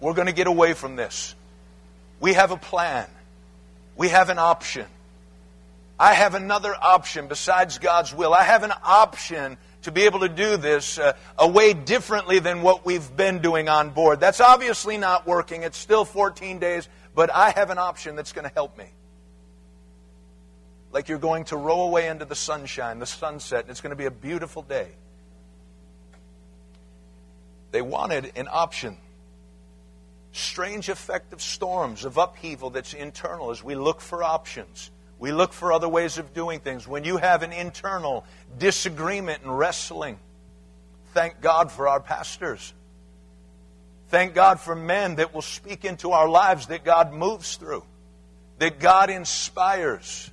We're 0.00 0.12
going 0.12 0.26
to 0.26 0.34
get 0.34 0.46
away 0.46 0.74
from 0.74 0.96
this. 0.96 1.34
We 2.20 2.34
have 2.34 2.50
a 2.50 2.56
plan, 2.58 3.08
we 3.96 4.08
have 4.08 4.28
an 4.28 4.38
option. 4.38 4.86
I 5.98 6.14
have 6.14 6.34
another 6.34 6.74
option 6.74 7.28
besides 7.28 7.78
God's 7.78 8.12
will. 8.12 8.34
I 8.34 8.42
have 8.42 8.64
an 8.64 8.72
option 8.82 9.56
to 9.82 9.92
be 9.92 10.02
able 10.02 10.20
to 10.20 10.28
do 10.28 10.56
this 10.56 10.98
uh, 10.98 11.12
a 11.38 11.46
way 11.46 11.72
differently 11.72 12.40
than 12.40 12.62
what 12.62 12.84
we've 12.84 13.16
been 13.16 13.38
doing 13.38 13.68
on 13.68 13.90
board. 13.90 14.18
That's 14.18 14.40
obviously 14.40 14.98
not 14.98 15.24
working. 15.24 15.62
It's 15.62 15.78
still 15.78 16.04
14 16.04 16.58
days, 16.58 16.88
but 17.14 17.32
I 17.32 17.50
have 17.50 17.70
an 17.70 17.78
option 17.78 18.16
that's 18.16 18.32
going 18.32 18.46
to 18.46 18.52
help 18.52 18.76
me 18.76 18.86
like 20.94 21.08
you're 21.08 21.18
going 21.18 21.42
to 21.42 21.56
row 21.56 21.82
away 21.82 22.06
into 22.06 22.24
the 22.24 22.36
sunshine, 22.36 23.00
the 23.00 23.06
sunset, 23.06 23.62
and 23.62 23.70
it's 23.70 23.80
going 23.80 23.90
to 23.90 23.96
be 23.96 24.04
a 24.04 24.12
beautiful 24.12 24.62
day. 24.62 24.86
They 27.72 27.82
wanted 27.82 28.30
an 28.36 28.46
option. 28.48 28.96
Strange 30.30 30.88
effect 30.88 31.32
of 31.32 31.42
storms, 31.42 32.04
of 32.04 32.16
upheaval 32.16 32.70
that's 32.70 32.94
internal 32.94 33.50
as 33.50 33.62
we 33.62 33.74
look 33.74 34.00
for 34.00 34.22
options. 34.22 34.92
We 35.18 35.32
look 35.32 35.52
for 35.52 35.72
other 35.72 35.88
ways 35.88 36.16
of 36.18 36.32
doing 36.32 36.60
things. 36.60 36.86
When 36.86 37.02
you 37.02 37.16
have 37.16 37.42
an 37.42 37.52
internal 37.52 38.24
disagreement 38.56 39.42
and 39.42 39.58
wrestling, 39.58 40.16
thank 41.12 41.40
God 41.40 41.72
for 41.72 41.88
our 41.88 41.98
pastors. 41.98 42.72
Thank 44.10 44.32
God 44.34 44.60
for 44.60 44.76
men 44.76 45.16
that 45.16 45.34
will 45.34 45.42
speak 45.42 45.84
into 45.84 46.12
our 46.12 46.28
lives 46.28 46.68
that 46.68 46.84
God 46.84 47.12
moves 47.12 47.56
through, 47.56 47.82
that 48.60 48.78
God 48.78 49.10
inspires. 49.10 50.30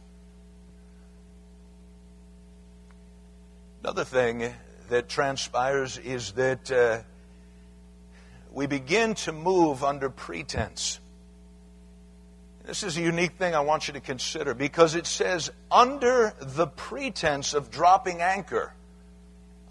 Another 3.84 4.04
thing 4.04 4.54
that 4.90 5.10
transpires 5.10 5.98
is 5.98 6.34
that 6.34 6.72
uh, 6.72 7.00
we 8.52 8.68
begin 8.68 9.16
to 9.16 9.32
move 9.32 9.84
under 9.84 10.08
pretense. 10.08 11.00
This 12.64 12.84
is 12.84 12.96
a 12.98 13.02
unique 13.02 13.40
thing 13.40 13.56
I 13.56 13.62
want 13.62 13.88
you 13.88 13.96
to 13.96 14.00
consider 14.00 14.54
because 14.54 14.94
it 14.94 15.08
says, 15.08 15.50
under 15.72 16.32
the 16.40 16.68
pretense 16.68 17.56
of 17.56 17.72
dropping 17.72 18.22
anchor, 18.22 18.72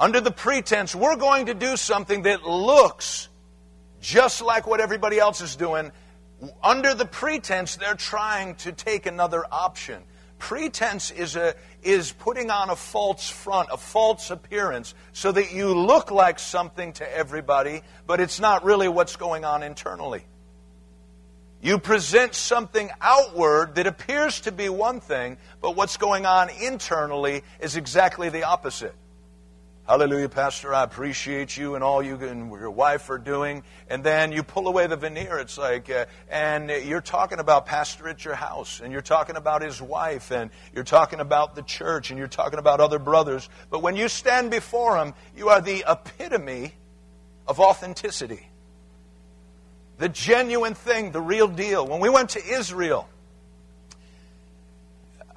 under 0.00 0.20
the 0.20 0.32
pretense 0.32 0.92
we're 0.92 1.14
going 1.14 1.46
to 1.46 1.54
do 1.54 1.76
something 1.76 2.22
that 2.22 2.42
looks 2.42 3.28
just 4.00 4.42
like 4.42 4.66
what 4.66 4.80
everybody 4.80 5.20
else 5.20 5.40
is 5.40 5.54
doing, 5.54 5.92
under 6.64 6.94
the 6.94 7.06
pretense 7.06 7.76
they're 7.76 7.94
trying 7.94 8.56
to 8.56 8.72
take 8.72 9.06
another 9.06 9.44
option. 9.52 10.02
Pretense 10.40 11.12
is, 11.12 11.36
a, 11.36 11.54
is 11.84 12.10
putting 12.10 12.50
on 12.50 12.70
a 12.70 12.74
false 12.74 13.28
front, 13.28 13.68
a 13.70 13.76
false 13.76 14.30
appearance, 14.30 14.94
so 15.12 15.30
that 15.30 15.52
you 15.52 15.72
look 15.72 16.10
like 16.10 16.40
something 16.40 16.92
to 16.94 17.16
everybody, 17.16 17.82
but 18.06 18.18
it's 18.18 18.40
not 18.40 18.64
really 18.64 18.88
what's 18.88 19.14
going 19.14 19.44
on 19.44 19.62
internally. 19.62 20.24
You 21.62 21.78
present 21.78 22.34
something 22.34 22.90
outward 23.02 23.74
that 23.74 23.86
appears 23.86 24.40
to 24.40 24.52
be 24.52 24.70
one 24.70 25.00
thing, 25.00 25.36
but 25.60 25.76
what's 25.76 25.98
going 25.98 26.24
on 26.24 26.48
internally 26.48 27.44
is 27.60 27.76
exactly 27.76 28.30
the 28.30 28.44
opposite. 28.44 28.94
Hallelujah, 29.90 30.28
Pastor. 30.28 30.72
I 30.72 30.84
appreciate 30.84 31.56
you 31.56 31.74
and 31.74 31.82
all 31.82 32.00
you 32.00 32.14
and 32.14 32.48
your 32.48 32.70
wife 32.70 33.10
are 33.10 33.18
doing. 33.18 33.64
And 33.88 34.04
then 34.04 34.30
you 34.30 34.44
pull 34.44 34.68
away 34.68 34.86
the 34.86 34.94
veneer. 34.94 35.40
It's 35.40 35.58
like, 35.58 35.90
uh, 35.90 36.06
and 36.28 36.70
you're 36.70 37.00
talking 37.00 37.40
about 37.40 37.66
Pastor 37.66 38.06
at 38.06 38.24
your 38.24 38.36
house, 38.36 38.78
and 38.78 38.92
you're 38.92 39.00
talking 39.00 39.34
about 39.34 39.62
his 39.62 39.82
wife, 39.82 40.30
and 40.30 40.52
you're 40.72 40.84
talking 40.84 41.18
about 41.18 41.56
the 41.56 41.62
church, 41.62 42.10
and 42.10 42.18
you're 42.20 42.28
talking 42.28 42.60
about 42.60 42.78
other 42.78 43.00
brothers. 43.00 43.48
But 43.68 43.82
when 43.82 43.96
you 43.96 44.08
stand 44.08 44.52
before 44.52 44.96
him, 44.96 45.12
you 45.36 45.48
are 45.48 45.60
the 45.60 45.84
epitome 45.88 46.72
of 47.48 47.58
authenticity. 47.58 48.46
The 49.98 50.08
genuine 50.08 50.74
thing, 50.74 51.10
the 51.10 51.20
real 51.20 51.48
deal. 51.48 51.84
When 51.84 51.98
we 51.98 52.10
went 52.10 52.30
to 52.30 52.46
Israel, 52.46 53.08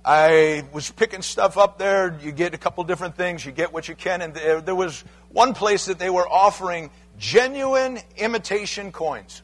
I 0.05 0.65
was 0.73 0.91
picking 0.91 1.21
stuff 1.21 1.57
up 1.57 1.77
there. 1.77 2.19
You 2.21 2.33
get 2.33 2.53
a 2.53 2.57
couple 2.57 2.83
different 2.83 3.15
things. 3.15 3.45
You 3.45 3.53
get 3.53 3.71
what 3.71 3.87
you 3.87 3.95
can. 3.95 4.21
And 4.21 4.33
there, 4.33 4.75
was 4.75 5.03
one 5.29 5.53
place 5.53 5.85
that 5.85 5.97
they 5.97 6.09
were 6.09 6.27
offering 6.27 6.89
genuine 7.17 7.99
imitation 8.17 8.91
coins. 8.91 9.41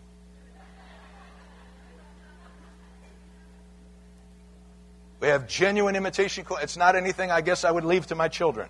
We 5.21 5.29
have 5.29 5.47
genuine 5.47 5.95
imitation 5.95 6.43
coins. 6.43 6.63
It's 6.63 6.77
not 6.77 6.95
anything 6.95 7.31
I 7.31 7.39
guess 7.39 7.63
I 7.63 7.71
would 7.71 7.85
leave 7.85 8.07
to 8.07 8.15
my 8.15 8.27
children. 8.27 8.69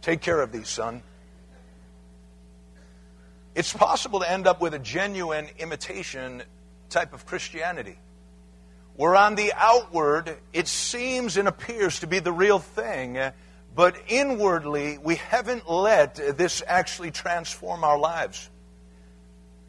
Take 0.00 0.22
care 0.22 0.40
of 0.40 0.50
these, 0.50 0.68
son. 0.68 1.02
It's 3.54 3.72
possible 3.72 4.20
to 4.20 4.30
end 4.30 4.48
up 4.48 4.60
with 4.60 4.74
a 4.74 4.78
genuine 4.78 5.46
imitation 5.58 6.42
type 6.88 7.12
of 7.12 7.26
Christianity 7.26 7.98
where 8.96 9.16
on 9.16 9.34
the 9.34 9.52
outward 9.56 10.36
it 10.52 10.68
seems 10.68 11.36
and 11.36 11.48
appears 11.48 12.00
to 12.00 12.06
be 12.06 12.18
the 12.18 12.32
real 12.32 12.58
thing, 12.58 13.18
but 13.74 13.96
inwardly 14.08 14.98
we 14.98 15.16
haven't 15.16 15.70
let 15.70 16.16
this 16.36 16.62
actually 16.66 17.10
transform 17.10 17.84
our 17.84 17.98
lives. 17.98 18.50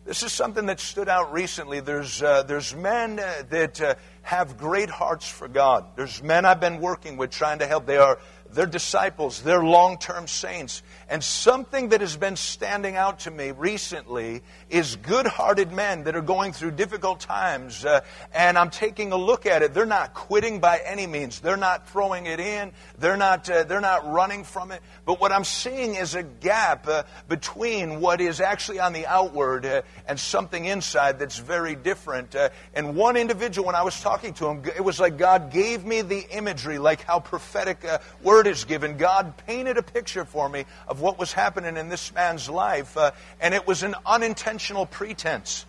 This 0.06 0.22
is 0.22 0.34
something 0.34 0.66
that 0.66 0.82
stood 0.82 1.08
out 1.08 1.32
recently. 1.32 1.80
There's, 1.80 2.22
uh, 2.22 2.44
there's 2.44 2.76
men 2.76 3.16
that 3.16 3.80
uh, 3.80 3.96
have 4.22 4.58
great 4.58 4.90
hearts 4.90 5.30
for 5.30 5.48
God. 5.48 5.86
There's 5.96 6.22
men 6.22 6.44
I've 6.44 6.60
been 6.60 6.82
working 6.82 7.16
with 7.16 7.32
trying 7.32 7.60
to 7.60 7.68
help. 7.68 7.86
They 7.86 7.98
are 7.98 8.20
they're 8.54 8.66
disciples, 8.66 9.42
they're 9.42 9.64
long 9.64 9.98
term 9.98 10.28
saints. 10.28 10.84
And 11.10 11.24
something 11.24 11.90
that 11.90 12.02
has 12.02 12.18
been 12.18 12.36
standing 12.36 12.96
out 12.96 13.20
to 13.22 13.32
me 13.32 13.52
recently 13.52 14.42
is 14.70 14.96
good 14.96 15.28
hearted 15.28 15.72
men 15.72 16.06
that 16.06 16.16
are 16.16 16.22
going 16.22 16.54
through 16.54 16.72
difficult 16.72 17.20
times. 17.20 17.86
Uh, 17.86 18.02
and 18.34 18.58
I'm 18.58 18.70
taking 18.70 19.12
a 19.12 19.18
look 19.18 19.46
at 19.46 19.62
it. 19.62 19.74
They're 19.74 19.86
not 19.86 20.14
quitting 20.14 20.60
by 20.60 20.82
any 20.86 21.08
means, 21.08 21.40
they're 21.40 21.58
not 21.58 21.90
throwing 21.90 22.26
it 22.26 22.40
in, 22.40 22.72
they're 22.98 23.18
not, 23.18 23.50
uh, 23.50 23.64
they're 23.64 23.82
not 23.82 24.10
running 24.12 24.44
from 24.44 24.72
it. 24.72 24.82
But 25.06 25.20
what 25.20 25.32
I'm 25.32 25.44
seeing 25.44 25.96
is 25.96 26.16
a 26.16 26.24
gap 26.24 26.88
uh, 26.88 27.04
between 27.28 28.00
what 28.00 28.22
is 28.22 28.40
actually 28.40 28.80
on 28.80 28.94
the 28.94 29.06
outward 29.06 29.66
uh, 29.66 29.82
and 30.08 30.20
something 30.20 30.66
inside 30.66 31.20
that's 31.20 31.38
very 31.38 31.76
different. 31.76 32.36
Uh, 32.36 32.50
and 32.74 32.96
one 32.96 33.18
individual, 33.18 33.66
when 33.68 33.76
I 33.76 33.84
was 33.84 34.00
talking 34.02 34.34
to 34.36 34.48
him, 34.48 34.64
it 34.76 34.84
was 34.84 35.00
like 35.00 35.18
God 35.18 35.52
gave 35.52 35.86
me 35.86 36.02
the 36.02 36.26
imagery, 36.32 36.80
like 36.80 37.02
how 37.02 37.20
prophetic 37.20 37.84
uh, 37.86 38.00
word 38.22 38.43
word 38.44 38.52
is 38.52 38.66
given, 38.66 38.98
God 38.98 39.38
painted 39.48 39.78
a 39.78 39.84
picture 39.84 40.26
for 40.26 40.50
me 40.50 40.66
of 40.88 41.00
what 41.00 41.18
was 41.18 41.32
happening 41.32 41.78
in 41.78 41.88
this 41.88 42.14
man's 42.14 42.50
life, 42.50 42.98
uh, 42.98 43.12
and 43.40 43.54
it 43.54 43.66
was 43.66 43.84
an 43.84 43.96
unintentional 44.06 44.86
pretense. 44.86 45.66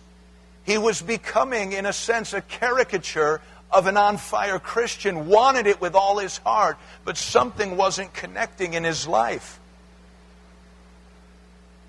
He 0.65 0.77
was 0.77 1.01
becoming, 1.01 1.71
in 1.71 1.85
a 1.85 1.93
sense, 1.93 2.33
a 2.33 2.41
caricature 2.41 3.39
of 3.71 3.87
an 3.87 3.95
on 3.95 4.17
fire 4.17 4.59
Christian, 4.59 5.27
wanted 5.27 5.67
it 5.67 5.79
with 5.79 5.95
all 5.95 6.17
his 6.17 6.37
heart, 6.39 6.77
but 7.05 7.15
something 7.17 7.77
wasn't 7.77 8.13
connecting 8.13 8.73
in 8.73 8.83
his 8.83 9.07
life. 9.07 9.59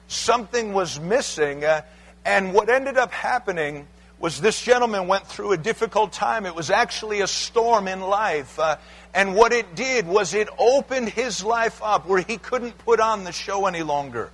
Something 0.07 0.73
was 0.73 1.01
missing, 1.01 1.65
uh, 1.65 1.83
and 2.25 2.55
what 2.55 2.69
ended 2.69 2.97
up 2.97 3.11
happening 3.11 3.89
was 4.19 4.41
this 4.41 4.61
gentleman 4.63 5.09
went 5.09 5.27
through 5.27 5.53
a 5.53 5.57
difficult 5.57 6.13
time. 6.13 6.47
It 6.47 6.55
was 6.55 6.71
actually 6.71 7.21
a 7.21 7.27
storm 7.27 7.87
in 7.87 8.01
life. 8.01 8.59
Uh, 8.59 8.77
and 9.13 9.35
what 9.35 9.53
it 9.53 9.75
did 9.75 10.07
was 10.07 10.35
it 10.35 10.49
opened 10.59 11.11
his 11.11 11.45
life 11.45 11.83
up 11.83 12.07
where 12.07 12.21
he 12.21 12.39
couldn't 12.39 12.79
put 12.79 12.99
on 13.01 13.25
the 13.25 13.33
show 13.33 13.67
any 13.67 13.83
longer. 13.83 14.31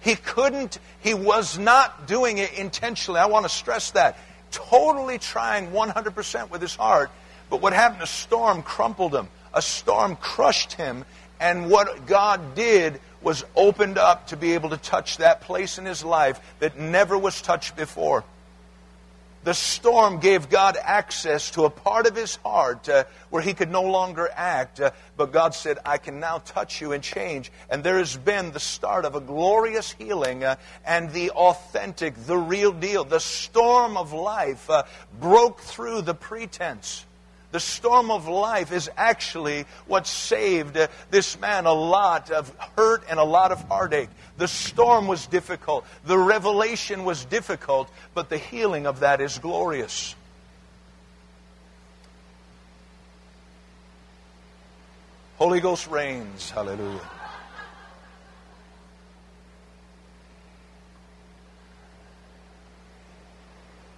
He 0.00 0.16
couldn't, 0.16 0.78
he 1.00 1.14
was 1.14 1.58
not 1.58 2.06
doing 2.06 2.38
it 2.38 2.52
intentionally. 2.54 3.18
I 3.18 3.26
want 3.26 3.44
to 3.44 3.48
stress 3.48 3.92
that. 3.92 4.18
Totally 4.50 5.18
trying 5.18 5.70
100% 5.70 6.50
with 6.50 6.60
his 6.60 6.76
heart. 6.76 7.10
But 7.50 7.60
what 7.60 7.72
happened? 7.72 8.02
A 8.02 8.06
storm 8.06 8.62
crumpled 8.62 9.14
him, 9.14 9.28
a 9.52 9.62
storm 9.62 10.16
crushed 10.16 10.74
him. 10.74 11.04
And 11.40 11.70
what 11.70 12.06
God 12.06 12.54
did 12.54 13.00
was 13.20 13.44
opened 13.56 13.98
up 13.98 14.28
to 14.28 14.36
be 14.36 14.52
able 14.52 14.70
to 14.70 14.76
touch 14.76 15.16
that 15.16 15.40
place 15.40 15.78
in 15.78 15.84
his 15.84 16.04
life 16.04 16.40
that 16.60 16.78
never 16.78 17.18
was 17.18 17.40
touched 17.42 17.76
before. 17.76 18.24
The 19.44 19.52
storm 19.52 20.20
gave 20.20 20.48
God 20.48 20.78
access 20.82 21.50
to 21.50 21.66
a 21.66 21.70
part 21.70 22.06
of 22.06 22.16
his 22.16 22.36
heart 22.36 22.88
uh, 22.88 23.04
where 23.28 23.42
he 23.42 23.52
could 23.52 23.70
no 23.70 23.82
longer 23.82 24.28
act. 24.34 24.80
Uh, 24.80 24.92
but 25.18 25.32
God 25.32 25.54
said, 25.54 25.78
I 25.84 25.98
can 25.98 26.18
now 26.18 26.38
touch 26.38 26.80
you 26.80 26.92
and 26.92 27.04
change. 27.04 27.52
And 27.68 27.84
there 27.84 27.98
has 27.98 28.16
been 28.16 28.52
the 28.52 28.60
start 28.60 29.04
of 29.04 29.14
a 29.14 29.20
glorious 29.20 29.92
healing 29.92 30.44
uh, 30.44 30.56
and 30.86 31.12
the 31.12 31.30
authentic, 31.32 32.14
the 32.24 32.38
real 32.38 32.72
deal. 32.72 33.04
The 33.04 33.20
storm 33.20 33.98
of 33.98 34.14
life 34.14 34.70
uh, 34.70 34.84
broke 35.20 35.60
through 35.60 36.02
the 36.02 36.14
pretense. 36.14 37.04
The 37.54 37.60
storm 37.60 38.10
of 38.10 38.26
life 38.26 38.72
is 38.72 38.90
actually 38.96 39.66
what 39.86 40.08
saved 40.08 40.76
uh, 40.76 40.88
this 41.12 41.38
man 41.38 41.66
a 41.66 41.72
lot 41.72 42.32
of 42.32 42.52
hurt 42.76 43.04
and 43.08 43.20
a 43.20 43.22
lot 43.22 43.52
of 43.52 43.62
heartache. 43.68 44.08
The 44.38 44.48
storm 44.48 45.06
was 45.06 45.28
difficult. 45.28 45.86
The 46.04 46.18
revelation 46.18 47.04
was 47.04 47.24
difficult, 47.24 47.88
but 48.12 48.28
the 48.28 48.38
healing 48.38 48.88
of 48.88 48.98
that 49.00 49.20
is 49.20 49.38
glorious. 49.38 50.16
Holy 55.36 55.60
Ghost 55.60 55.86
reigns. 55.86 56.50
Hallelujah. 56.50 57.08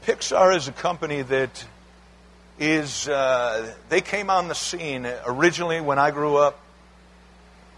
Pixar 0.04 0.54
is 0.54 0.68
a 0.68 0.72
company 0.72 1.22
that 1.22 1.64
is 2.58 3.06
uh, 3.08 3.72
they 3.88 4.00
came 4.00 4.30
on 4.30 4.48
the 4.48 4.54
scene 4.54 5.06
originally 5.26 5.80
when 5.80 5.98
I 5.98 6.10
grew 6.10 6.36
up. 6.36 6.58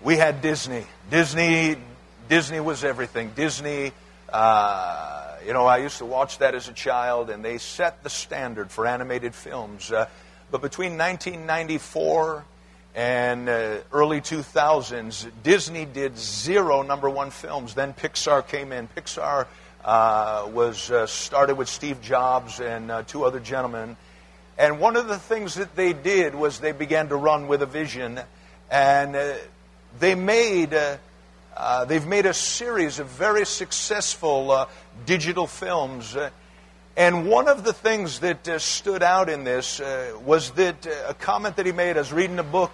We 0.02 0.16
had 0.16 0.40
Disney. 0.40 0.84
Disney, 1.10 1.76
Disney 2.28 2.60
was 2.60 2.84
everything. 2.84 3.32
Disney, 3.34 3.92
uh, 4.32 5.34
you 5.44 5.52
know, 5.52 5.66
I 5.66 5.78
used 5.78 5.98
to 5.98 6.04
watch 6.04 6.38
that 6.38 6.54
as 6.54 6.68
a 6.68 6.72
child, 6.72 7.30
and 7.30 7.44
they 7.44 7.58
set 7.58 8.04
the 8.04 8.10
standard 8.10 8.70
for 8.70 8.86
animated 8.86 9.34
films. 9.34 9.90
Uh, 9.90 10.06
but 10.52 10.62
between 10.62 10.96
1994 10.96 12.44
and 12.94 13.48
uh, 13.48 13.78
early 13.92 14.20
2000s, 14.20 15.30
Disney 15.42 15.84
did 15.86 16.16
zero 16.16 16.82
number 16.82 17.10
one 17.10 17.30
films. 17.30 17.74
Then 17.74 17.92
Pixar 17.92 18.46
came 18.46 18.70
in. 18.70 18.86
Pixar 18.86 19.46
uh, 19.84 20.48
was 20.52 20.88
uh, 20.92 21.06
started 21.06 21.56
with 21.56 21.68
Steve 21.68 22.00
Jobs 22.00 22.60
and 22.60 22.92
two 23.08 23.24
other 23.24 23.40
gentlemen 23.40 23.96
and 24.58 24.80
one 24.80 24.96
of 24.96 25.06
the 25.06 25.18
things 25.18 25.54
that 25.54 25.76
they 25.76 25.92
did 25.92 26.34
was 26.34 26.58
they 26.58 26.72
began 26.72 27.08
to 27.10 27.16
run 27.16 27.46
with 27.46 27.62
a 27.62 27.66
vision, 27.66 28.20
and 28.70 29.14
uh, 29.14 29.34
they 30.00 30.16
made 30.16 30.74
uh, 30.74 30.96
uh, 31.56 31.84
they've 31.84 32.06
made 32.06 32.26
a 32.26 32.34
series 32.34 32.98
of 32.98 33.06
very 33.06 33.46
successful 33.46 34.50
uh, 34.50 34.66
digital 35.06 35.46
films. 35.46 36.16
Uh, 36.16 36.30
and 36.96 37.28
one 37.28 37.48
of 37.48 37.62
the 37.62 37.72
things 37.72 38.18
that 38.20 38.48
uh, 38.48 38.58
stood 38.58 39.04
out 39.04 39.28
in 39.28 39.44
this 39.44 39.80
was 40.24 40.50
that 40.52 40.86
a 41.06 41.14
comment 41.14 41.54
that 41.56 41.66
he 41.66 41.72
made. 41.72 41.96
I 41.96 42.00
was 42.00 42.12
reading 42.12 42.38
a 42.38 42.44
book. 42.44 42.72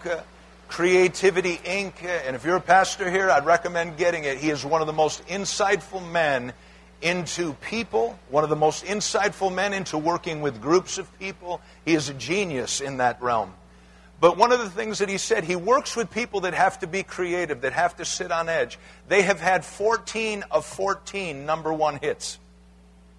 Creativity 0.66 1.58
Inc. 1.58 2.02
And 2.02 2.34
if 2.34 2.44
you're 2.44 2.56
a 2.56 2.60
pastor 2.60 3.10
here, 3.10 3.30
I'd 3.30 3.44
recommend 3.44 3.98
getting 3.98 4.24
it. 4.24 4.38
He 4.38 4.48
is 4.48 4.64
one 4.64 4.80
of 4.80 4.86
the 4.86 4.94
most 4.94 5.24
insightful 5.28 6.10
men 6.10 6.54
into 7.02 7.54
people, 7.54 8.18
one 8.30 8.44
of 8.44 8.50
the 8.50 8.56
most 8.56 8.84
insightful 8.84 9.52
men 9.52 9.72
into 9.72 9.98
working 9.98 10.40
with 10.40 10.60
groups 10.60 10.98
of 10.98 11.18
people. 11.18 11.60
He 11.84 11.94
is 11.94 12.08
a 12.08 12.14
genius 12.14 12.80
in 12.80 12.98
that 12.98 13.20
realm. 13.22 13.52
But 14.20 14.38
one 14.38 14.52
of 14.52 14.60
the 14.60 14.70
things 14.70 15.00
that 15.00 15.08
he 15.08 15.18
said, 15.18 15.44
he 15.44 15.56
works 15.56 15.96
with 15.96 16.10
people 16.10 16.40
that 16.40 16.54
have 16.54 16.78
to 16.78 16.86
be 16.86 17.02
creative, 17.02 17.60
that 17.62 17.72
have 17.72 17.96
to 17.96 18.04
sit 18.04 18.32
on 18.32 18.48
edge. 18.48 18.78
They 19.08 19.22
have 19.22 19.40
had 19.40 19.64
14 19.64 20.44
of 20.50 20.64
14 20.64 21.44
number 21.44 21.72
one 21.72 21.98
hits. 22.00 22.38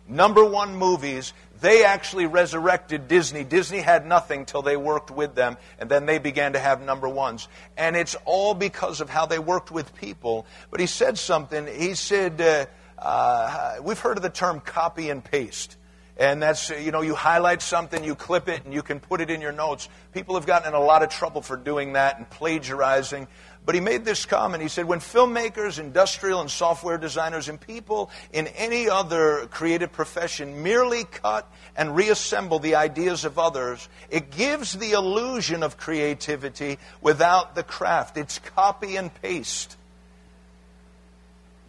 Number 0.07 0.43
one 0.43 0.75
movies. 0.75 1.33
They 1.61 1.83
actually 1.83 2.25
resurrected 2.25 3.07
Disney. 3.07 3.43
Disney 3.43 3.79
had 3.79 4.05
nothing 4.05 4.45
till 4.45 4.61
they 4.61 4.77
worked 4.77 5.09
with 5.09 5.35
them, 5.35 5.57
and 5.79 5.89
then 5.89 6.05
they 6.05 6.17
began 6.17 6.53
to 6.53 6.59
have 6.59 6.81
number 6.81 7.07
ones. 7.07 7.47
And 7.77 7.95
it's 7.95 8.15
all 8.25 8.53
because 8.53 9.01
of 9.01 9.09
how 9.09 9.25
they 9.25 9.39
worked 9.39 9.71
with 9.71 9.95
people. 9.95 10.45
But 10.69 10.79
he 10.79 10.85
said 10.85 11.17
something. 11.17 11.67
He 11.67 11.95
said, 11.95 12.41
uh, 12.41 12.65
uh, 12.97 13.75
we've 13.84 13.99
heard 13.99 14.17
of 14.17 14.23
the 14.23 14.29
term 14.29 14.60
copy 14.60 15.10
and 15.10 15.23
paste. 15.23 15.77
And 16.17 16.41
that's, 16.41 16.69
you 16.69 16.91
know, 16.91 17.01
you 17.01 17.13
highlight 17.13 17.62
something, 17.62 18.01
you 18.01 18.15
clip 18.15 18.47
it, 18.47 18.63
and 18.63 18.73
you 18.73 18.81
can 18.81 19.01
put 19.01 19.19
it 19.19 19.29
in 19.29 19.41
your 19.41 19.51
notes. 19.51 19.89
People 20.13 20.36
have 20.36 20.45
gotten 20.45 20.69
in 20.69 20.73
a 20.73 20.79
lot 20.79 21.03
of 21.03 21.10
trouble 21.10 21.41
for 21.41 21.58
doing 21.58 21.93
that 21.93 22.17
and 22.17 22.29
plagiarizing. 22.29 23.27
But 23.65 23.75
he 23.75 23.81
made 23.81 24.05
this 24.05 24.25
comment. 24.25 24.63
He 24.63 24.69
said, 24.69 24.86
when 24.86 24.99
filmmakers, 24.99 25.77
industrial 25.77 26.39
and 26.39 26.49
software 26.49 26.97
designers, 26.97 27.49
and 27.49 27.60
people 27.60 28.12
in 28.31 28.47
any 28.47 28.88
other 28.88 29.47
creative 29.47 29.91
profession 29.91 30.63
merely 30.63 31.03
cut 31.03 31.51
and 31.75 31.95
reassemble 31.95 32.60
the 32.60 32.75
ideas 32.75 33.25
of 33.25 33.38
others, 33.38 33.89
it 34.10 34.31
gives 34.31 34.73
the 34.73 34.91
illusion 34.91 35.63
of 35.63 35.77
creativity 35.77 36.77
without 37.01 37.55
the 37.55 37.63
craft. 37.63 38.17
It's 38.17 38.39
copy 38.39 38.95
and 38.95 39.13
paste 39.21 39.75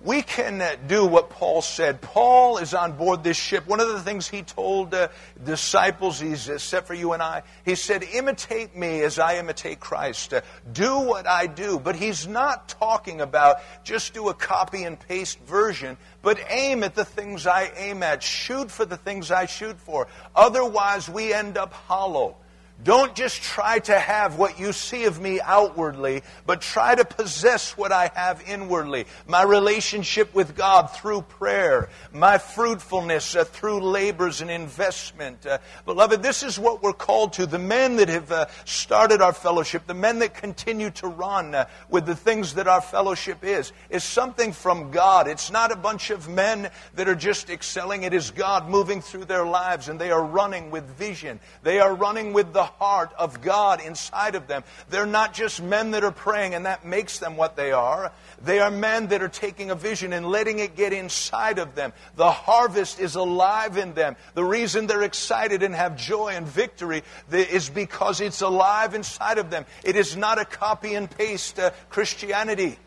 we 0.06 0.22
can 0.22 0.62
uh, 0.62 0.76
do 0.86 1.04
what 1.04 1.30
Paul 1.30 1.60
said. 1.62 2.00
Paul 2.00 2.58
is 2.58 2.74
on 2.74 2.92
board 2.92 3.24
this 3.24 3.36
ship. 3.36 3.66
One 3.66 3.80
of 3.80 3.88
the 3.88 4.00
things 4.00 4.28
he 4.28 4.42
told 4.42 4.94
uh, 4.94 5.08
disciples, 5.44 6.20
he's 6.20 6.48
uh, 6.48 6.58
set 6.58 6.86
for 6.86 6.94
you 6.94 7.12
and 7.12 7.20
I, 7.20 7.42
he 7.64 7.74
said, 7.74 8.04
imitate 8.04 8.76
me 8.76 9.00
as 9.02 9.18
I 9.18 9.38
imitate 9.38 9.80
Christ. 9.80 10.32
Uh, 10.32 10.42
do 10.72 11.00
what 11.00 11.26
I 11.26 11.48
do. 11.48 11.80
But 11.80 11.96
he's 11.96 12.28
not 12.28 12.68
talking 12.68 13.20
about 13.20 13.56
just 13.82 14.14
do 14.14 14.28
a 14.28 14.34
copy 14.34 14.84
and 14.84 14.98
paste 14.98 15.40
version, 15.40 15.96
but 16.22 16.38
aim 16.50 16.84
at 16.84 16.94
the 16.94 17.04
things 17.04 17.44
I 17.44 17.72
aim 17.76 18.04
at. 18.04 18.22
Shoot 18.22 18.70
for 18.70 18.84
the 18.84 18.96
things 18.96 19.32
I 19.32 19.46
shoot 19.46 19.78
for. 19.80 20.06
Otherwise, 20.36 21.08
we 21.08 21.32
end 21.32 21.58
up 21.58 21.72
hollow. 21.72 22.36
Don't 22.82 23.14
just 23.14 23.42
try 23.42 23.78
to 23.78 23.98
have 23.98 24.36
what 24.36 24.60
you 24.60 24.72
see 24.72 25.04
of 25.04 25.18
me 25.18 25.40
outwardly, 25.40 26.22
but 26.44 26.60
try 26.60 26.94
to 26.94 27.06
possess 27.06 27.74
what 27.74 27.90
I 27.90 28.10
have 28.14 28.42
inwardly. 28.46 29.06
My 29.26 29.42
relationship 29.42 30.34
with 30.34 30.54
God 30.54 30.90
through 30.90 31.22
prayer, 31.22 31.88
my 32.12 32.36
fruitfulness 32.36 33.34
uh, 33.34 33.44
through 33.44 33.80
labors 33.80 34.42
and 34.42 34.50
investment. 34.50 35.46
Uh, 35.46 35.58
beloved, 35.86 36.22
this 36.22 36.42
is 36.42 36.58
what 36.58 36.82
we're 36.82 36.92
called 36.92 37.32
to. 37.34 37.46
The 37.46 37.58
men 37.58 37.96
that 37.96 38.10
have 38.10 38.30
uh, 38.30 38.46
started 38.66 39.22
our 39.22 39.32
fellowship, 39.32 39.86
the 39.86 39.94
men 39.94 40.18
that 40.18 40.34
continue 40.34 40.90
to 40.90 41.08
run 41.08 41.54
uh, 41.54 41.68
with 41.88 42.04
the 42.04 42.14
things 42.14 42.54
that 42.54 42.68
our 42.68 42.82
fellowship 42.82 43.42
is, 43.42 43.72
is 43.88 44.04
something 44.04 44.52
from 44.52 44.90
God. 44.90 45.28
It's 45.28 45.50
not 45.50 45.72
a 45.72 45.76
bunch 45.76 46.10
of 46.10 46.28
men 46.28 46.70
that 46.94 47.08
are 47.08 47.14
just 47.14 47.48
excelling. 47.48 48.02
It 48.02 48.12
is 48.12 48.30
God 48.30 48.68
moving 48.68 49.00
through 49.00 49.24
their 49.24 49.46
lives, 49.46 49.88
and 49.88 49.98
they 49.98 50.10
are 50.10 50.24
running 50.24 50.70
with 50.70 50.84
vision. 50.98 51.40
They 51.62 51.80
are 51.80 51.94
running 51.94 52.34
with 52.34 52.52
the 52.52 52.65
heart 52.66 53.12
of 53.18 53.40
God 53.40 53.80
inside 53.80 54.34
of 54.34 54.46
them. 54.46 54.64
They're 54.90 55.06
not 55.06 55.34
just 55.34 55.62
men 55.62 55.92
that 55.92 56.04
are 56.04 56.12
praying 56.12 56.54
and 56.54 56.66
that 56.66 56.84
makes 56.84 57.18
them 57.18 57.36
what 57.36 57.56
they 57.56 57.72
are. 57.72 58.12
They 58.42 58.58
are 58.60 58.70
men 58.70 59.08
that 59.08 59.22
are 59.22 59.28
taking 59.28 59.70
a 59.70 59.74
vision 59.74 60.12
and 60.12 60.26
letting 60.26 60.58
it 60.58 60.76
get 60.76 60.92
inside 60.92 61.58
of 61.58 61.74
them. 61.74 61.92
The 62.16 62.30
harvest 62.30 63.00
is 63.00 63.14
alive 63.14 63.76
in 63.76 63.94
them. 63.94 64.16
The 64.34 64.44
reason 64.44 64.86
they're 64.86 65.02
excited 65.02 65.62
and 65.62 65.74
have 65.74 65.96
joy 65.96 66.28
and 66.28 66.46
victory 66.46 67.02
is 67.32 67.70
because 67.70 68.20
it's 68.20 68.42
alive 68.42 68.94
inside 68.94 69.38
of 69.38 69.50
them. 69.50 69.64
It 69.84 69.96
is 69.96 70.16
not 70.16 70.38
a 70.38 70.44
copy 70.44 70.94
and 70.94 71.10
paste 71.10 71.58
uh, 71.58 71.70
Christianity. 71.88 72.78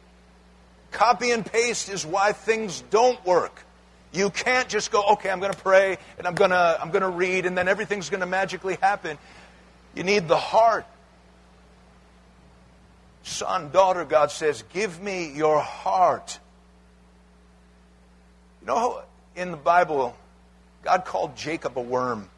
Copy 0.92 1.32
and 1.32 1.46
paste 1.46 1.90
is 1.90 2.06
why 2.06 2.32
things 2.32 2.84
don't 2.90 3.24
work. 3.26 3.66
You 4.12 4.32
can't 4.32 4.68
just 4.68 4.92
go, 4.92 5.04
okay, 5.14 5.30
I'm 5.30 5.40
going 5.40 5.54
to 5.54 5.60
pray 5.60 5.98
and 6.18 6.26
I'm 6.26 6.34
going 6.34 6.50
to 6.50 6.78
I'm 6.82 6.90
going 6.90 7.04
to 7.04 7.10
read 7.10 7.46
and 7.46 7.58
then 7.58 7.68
everything's 7.68 8.10
going 8.10 8.22
to 8.22 8.26
magically 8.26 8.78
happen. 8.82 9.18
You 9.96 10.04
need 10.04 10.28
the 10.28 10.38
heart. 10.38 10.86
Son, 13.24 13.70
daughter, 13.72 14.06
God 14.06 14.32
says, 14.32 14.64
give 14.74 15.02
me 15.02 15.32
your 15.32 15.60
heart. 15.60 16.40
You 18.62 18.68
know, 18.68 19.02
in 19.36 19.52
the 19.52 19.58
Bible, 19.58 20.16
God 20.84 21.06
called 21.06 21.36
Jacob 21.36 21.78
a 21.78 21.82
worm. 21.82 22.30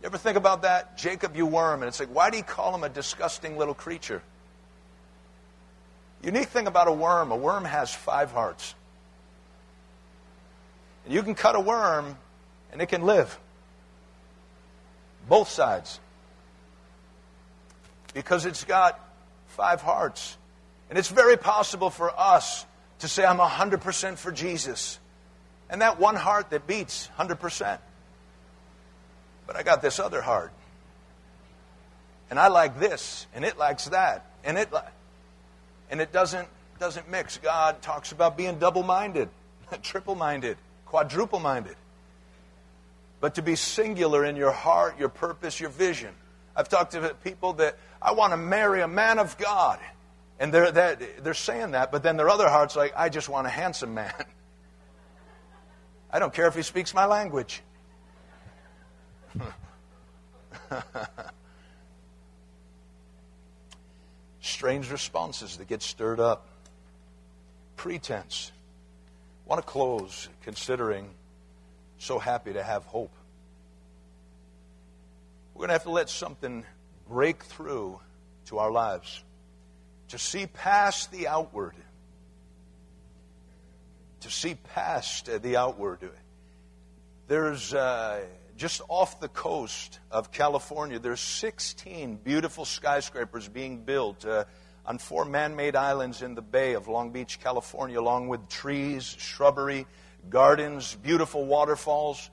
You 0.00 0.06
ever 0.06 0.18
think 0.18 0.36
about 0.36 0.62
that? 0.62 0.98
Jacob, 0.98 1.36
you 1.36 1.46
worm. 1.46 1.82
And 1.82 1.88
it's 1.88 2.00
like, 2.00 2.14
why 2.14 2.30
do 2.30 2.36
you 2.36 2.42
call 2.42 2.74
him 2.74 2.84
a 2.84 2.88
disgusting 2.88 3.56
little 3.56 3.74
creature? 3.74 4.22
Unique 6.22 6.48
thing 6.48 6.66
about 6.66 6.88
a 6.88 6.92
worm 6.92 7.32
a 7.32 7.36
worm 7.36 7.64
has 7.64 7.92
five 7.92 8.30
hearts. 8.30 8.74
And 11.04 11.12
you 11.12 11.22
can 11.22 11.34
cut 11.34 11.54
a 11.54 11.60
worm 11.60 12.16
and 12.72 12.80
it 12.80 12.86
can 12.86 13.02
live. 13.02 13.38
Both 15.28 15.48
sides 15.48 16.00
because 18.14 18.46
it's 18.46 18.64
got 18.64 18.98
five 19.48 19.82
hearts. 19.82 20.38
And 20.88 20.98
it's 20.98 21.08
very 21.08 21.36
possible 21.36 21.90
for 21.90 22.18
us 22.18 22.64
to 23.00 23.08
say, 23.08 23.24
I'm 23.24 23.38
100% 23.38 24.16
for 24.16 24.32
Jesus. 24.32 24.98
And 25.68 25.82
that 25.82 25.98
one 25.98 26.14
heart 26.14 26.50
that 26.50 26.66
beats 26.66 27.10
100%. 27.18 27.78
But 29.46 29.56
I 29.56 29.62
got 29.62 29.82
this 29.82 29.98
other 29.98 30.22
heart. 30.22 30.52
And 32.30 32.38
I 32.38 32.48
like 32.48 32.80
this, 32.80 33.26
and 33.34 33.44
it 33.44 33.58
likes 33.58 33.86
that. 33.86 34.24
And 34.44 34.56
it, 34.56 34.68
and 35.90 36.00
it 36.00 36.12
doesn't, 36.12 36.48
doesn't 36.78 37.10
mix. 37.10 37.38
God 37.38 37.82
talks 37.82 38.12
about 38.12 38.36
being 38.36 38.58
double 38.58 38.82
minded, 38.82 39.28
triple 39.82 40.14
minded, 40.14 40.56
quadruple 40.86 41.40
minded. 41.40 41.76
but 43.20 43.34
to 43.34 43.42
be 43.42 43.56
singular 43.56 44.24
in 44.24 44.36
your 44.36 44.52
heart, 44.52 44.98
your 44.98 45.08
purpose, 45.08 45.60
your 45.60 45.70
vision. 45.70 46.14
I've 46.56 46.68
talked 46.68 46.92
to 46.92 47.14
people 47.24 47.54
that 47.54 47.78
I 48.00 48.12
want 48.12 48.32
to 48.32 48.36
marry 48.36 48.80
a 48.80 48.88
man 48.88 49.18
of 49.18 49.36
God. 49.38 49.80
And 50.38 50.52
they're, 50.52 50.70
that, 50.70 51.24
they're 51.24 51.34
saying 51.34 51.72
that, 51.72 51.92
but 51.92 52.02
then 52.02 52.16
their 52.16 52.28
other 52.28 52.48
heart's 52.48 52.74
like, 52.76 52.92
I 52.96 53.08
just 53.08 53.28
want 53.28 53.46
a 53.46 53.50
handsome 53.50 53.94
man. 53.94 54.12
I 56.10 56.18
don't 56.18 56.34
care 56.34 56.46
if 56.46 56.54
he 56.54 56.62
speaks 56.62 56.92
my 56.94 57.06
language. 57.06 57.62
Strange 64.40 64.90
responses 64.90 65.56
that 65.56 65.68
get 65.68 65.82
stirred 65.82 66.20
up. 66.20 66.46
Pretense. 67.76 68.52
I 69.46 69.48
want 69.48 69.64
to 69.64 69.70
close 69.70 70.28
considering 70.42 71.08
so 71.98 72.18
happy 72.18 72.52
to 72.52 72.62
have 72.62 72.84
hope. 72.84 73.10
We're 75.54 75.60
going 75.60 75.68
to 75.68 75.74
have 75.74 75.84
to 75.84 75.90
let 75.90 76.10
something 76.10 76.64
break 77.08 77.44
through 77.44 78.00
to 78.46 78.58
our 78.58 78.72
lives 78.72 79.22
to 80.08 80.18
see 80.18 80.46
past 80.46 81.12
the 81.12 81.28
outward. 81.28 81.74
To 84.20 84.30
see 84.30 84.56
past 84.74 85.30
the 85.42 85.56
outward. 85.56 86.00
There's 87.28 87.72
uh, 87.72 88.22
just 88.56 88.82
off 88.88 89.20
the 89.20 89.28
coast 89.28 90.00
of 90.10 90.32
California, 90.32 90.98
there's 90.98 91.20
16 91.20 92.16
beautiful 92.16 92.64
skyscrapers 92.64 93.48
being 93.48 93.84
built 93.84 94.26
uh, 94.26 94.44
on 94.84 94.98
four 94.98 95.24
man 95.24 95.56
made 95.56 95.76
islands 95.76 96.20
in 96.20 96.34
the 96.34 96.42
Bay 96.42 96.74
of 96.74 96.88
Long 96.88 97.10
Beach, 97.10 97.38
California, 97.40 97.98
along 97.98 98.28
with 98.28 98.48
trees, 98.48 99.04
shrubbery, 99.18 99.86
gardens, 100.28 100.96
beautiful 100.96 101.44
waterfalls. 101.44 102.28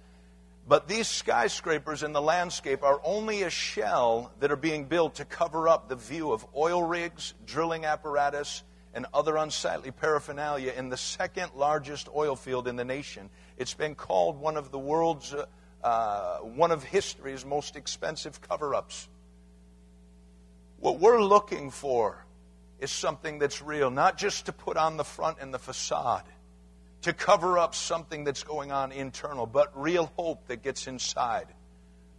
But 0.71 0.88
these 0.88 1.10
skyscrapers 1.10 2.01
in 2.01 2.13
the 2.13 2.21
landscape 2.21 2.81
are 2.81 3.01
only 3.03 3.43
a 3.43 3.49
shell 3.49 4.31
that 4.39 4.53
are 4.53 4.55
being 4.55 4.86
built 4.86 5.15
to 5.15 5.25
cover 5.25 5.67
up 5.67 5.89
the 5.89 5.97
view 5.97 6.31
of 6.31 6.47
oil 6.55 6.81
rigs, 6.81 7.34
drilling 7.45 7.84
apparatus, 7.84 8.63
and 8.93 9.05
other 9.13 9.36
unsightly 9.36 9.91
paraphernalia 9.91 10.71
in 10.71 10.88
the 10.88 10.95
second 10.95 11.51
largest 11.57 12.07
oil 12.15 12.38
field 12.38 12.69
in 12.69 12.77
the 12.77 12.86
nation. 12.86 13.29
It's 13.57 13.73
been 13.73 13.95
called 13.95 14.39
one 14.39 14.55
of 14.55 14.71
the 14.71 14.79
world's, 14.79 15.34
uh, 15.34 15.45
uh 15.84 16.38
one 16.38 16.71
of 16.71 16.86
history's 16.86 17.43
most 17.43 17.75
expensive 17.75 18.39
cover 18.39 18.73
ups. 18.73 19.10
What 20.79 21.01
we're 21.01 21.21
looking 21.21 21.69
for 21.69 22.25
is 22.79 22.91
something 22.91 23.39
that's 23.39 23.62
real, 23.62 23.91
not 23.91 24.17
just 24.17 24.45
to 24.45 24.53
put 24.53 24.77
on 24.77 24.95
the 24.95 25.03
front 25.03 25.39
and 25.41 25.53
the 25.53 25.60
facade 25.60 26.23
to 27.01 27.13
cover 27.13 27.57
up 27.57 27.73
something 27.73 28.23
that's 28.23 28.43
going 28.43 28.71
on 28.71 28.91
internal, 28.91 29.45
but 29.45 29.71
real 29.79 30.11
hope 30.15 30.47
that 30.47 30.63
gets 30.63 30.87
inside. 30.87 31.47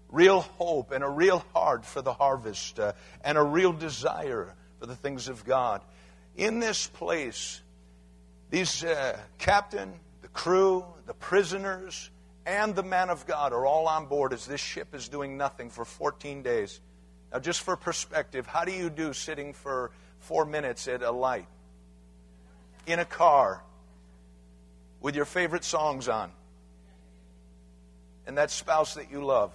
Real 0.08 0.40
hope 0.40 0.90
and 0.90 1.02
a 1.02 1.08
real 1.08 1.44
heart 1.54 1.84
for 1.84 2.02
the 2.02 2.12
harvest 2.12 2.78
uh, 2.78 2.92
and 3.24 3.38
a 3.38 3.42
real 3.42 3.72
desire 3.72 4.54
for 4.78 4.86
the 4.86 4.96
things 4.96 5.28
of 5.28 5.44
God. 5.44 5.82
In 6.36 6.60
this 6.60 6.86
place, 6.86 7.62
these 8.50 8.84
uh, 8.84 9.18
captain, 9.38 9.92
the 10.20 10.28
crew, 10.28 10.84
the 11.06 11.14
prisoners, 11.14 12.10
and 12.44 12.74
the 12.74 12.82
man 12.82 13.08
of 13.08 13.26
God 13.26 13.52
are 13.52 13.64
all 13.64 13.86
on 13.86 14.06
board 14.06 14.32
as 14.32 14.46
this 14.46 14.60
ship 14.60 14.94
is 14.94 15.08
doing 15.08 15.36
nothing 15.36 15.70
for 15.70 15.84
14 15.84 16.42
days. 16.42 16.80
Now, 17.32 17.38
just 17.38 17.62
for 17.62 17.76
perspective, 17.76 18.46
how 18.46 18.64
do 18.64 18.72
you 18.72 18.90
do 18.90 19.12
sitting 19.12 19.54
for 19.54 19.90
four 20.18 20.44
minutes 20.44 20.88
at 20.88 21.02
a 21.02 21.10
light? 21.10 21.46
In 22.86 22.98
a 22.98 23.04
car, 23.04 23.62
with 25.02 25.16
your 25.16 25.24
favorite 25.24 25.64
songs 25.64 26.08
on 26.08 26.30
and 28.26 28.38
that 28.38 28.50
spouse 28.50 28.94
that 28.94 29.10
you 29.10 29.24
love, 29.24 29.52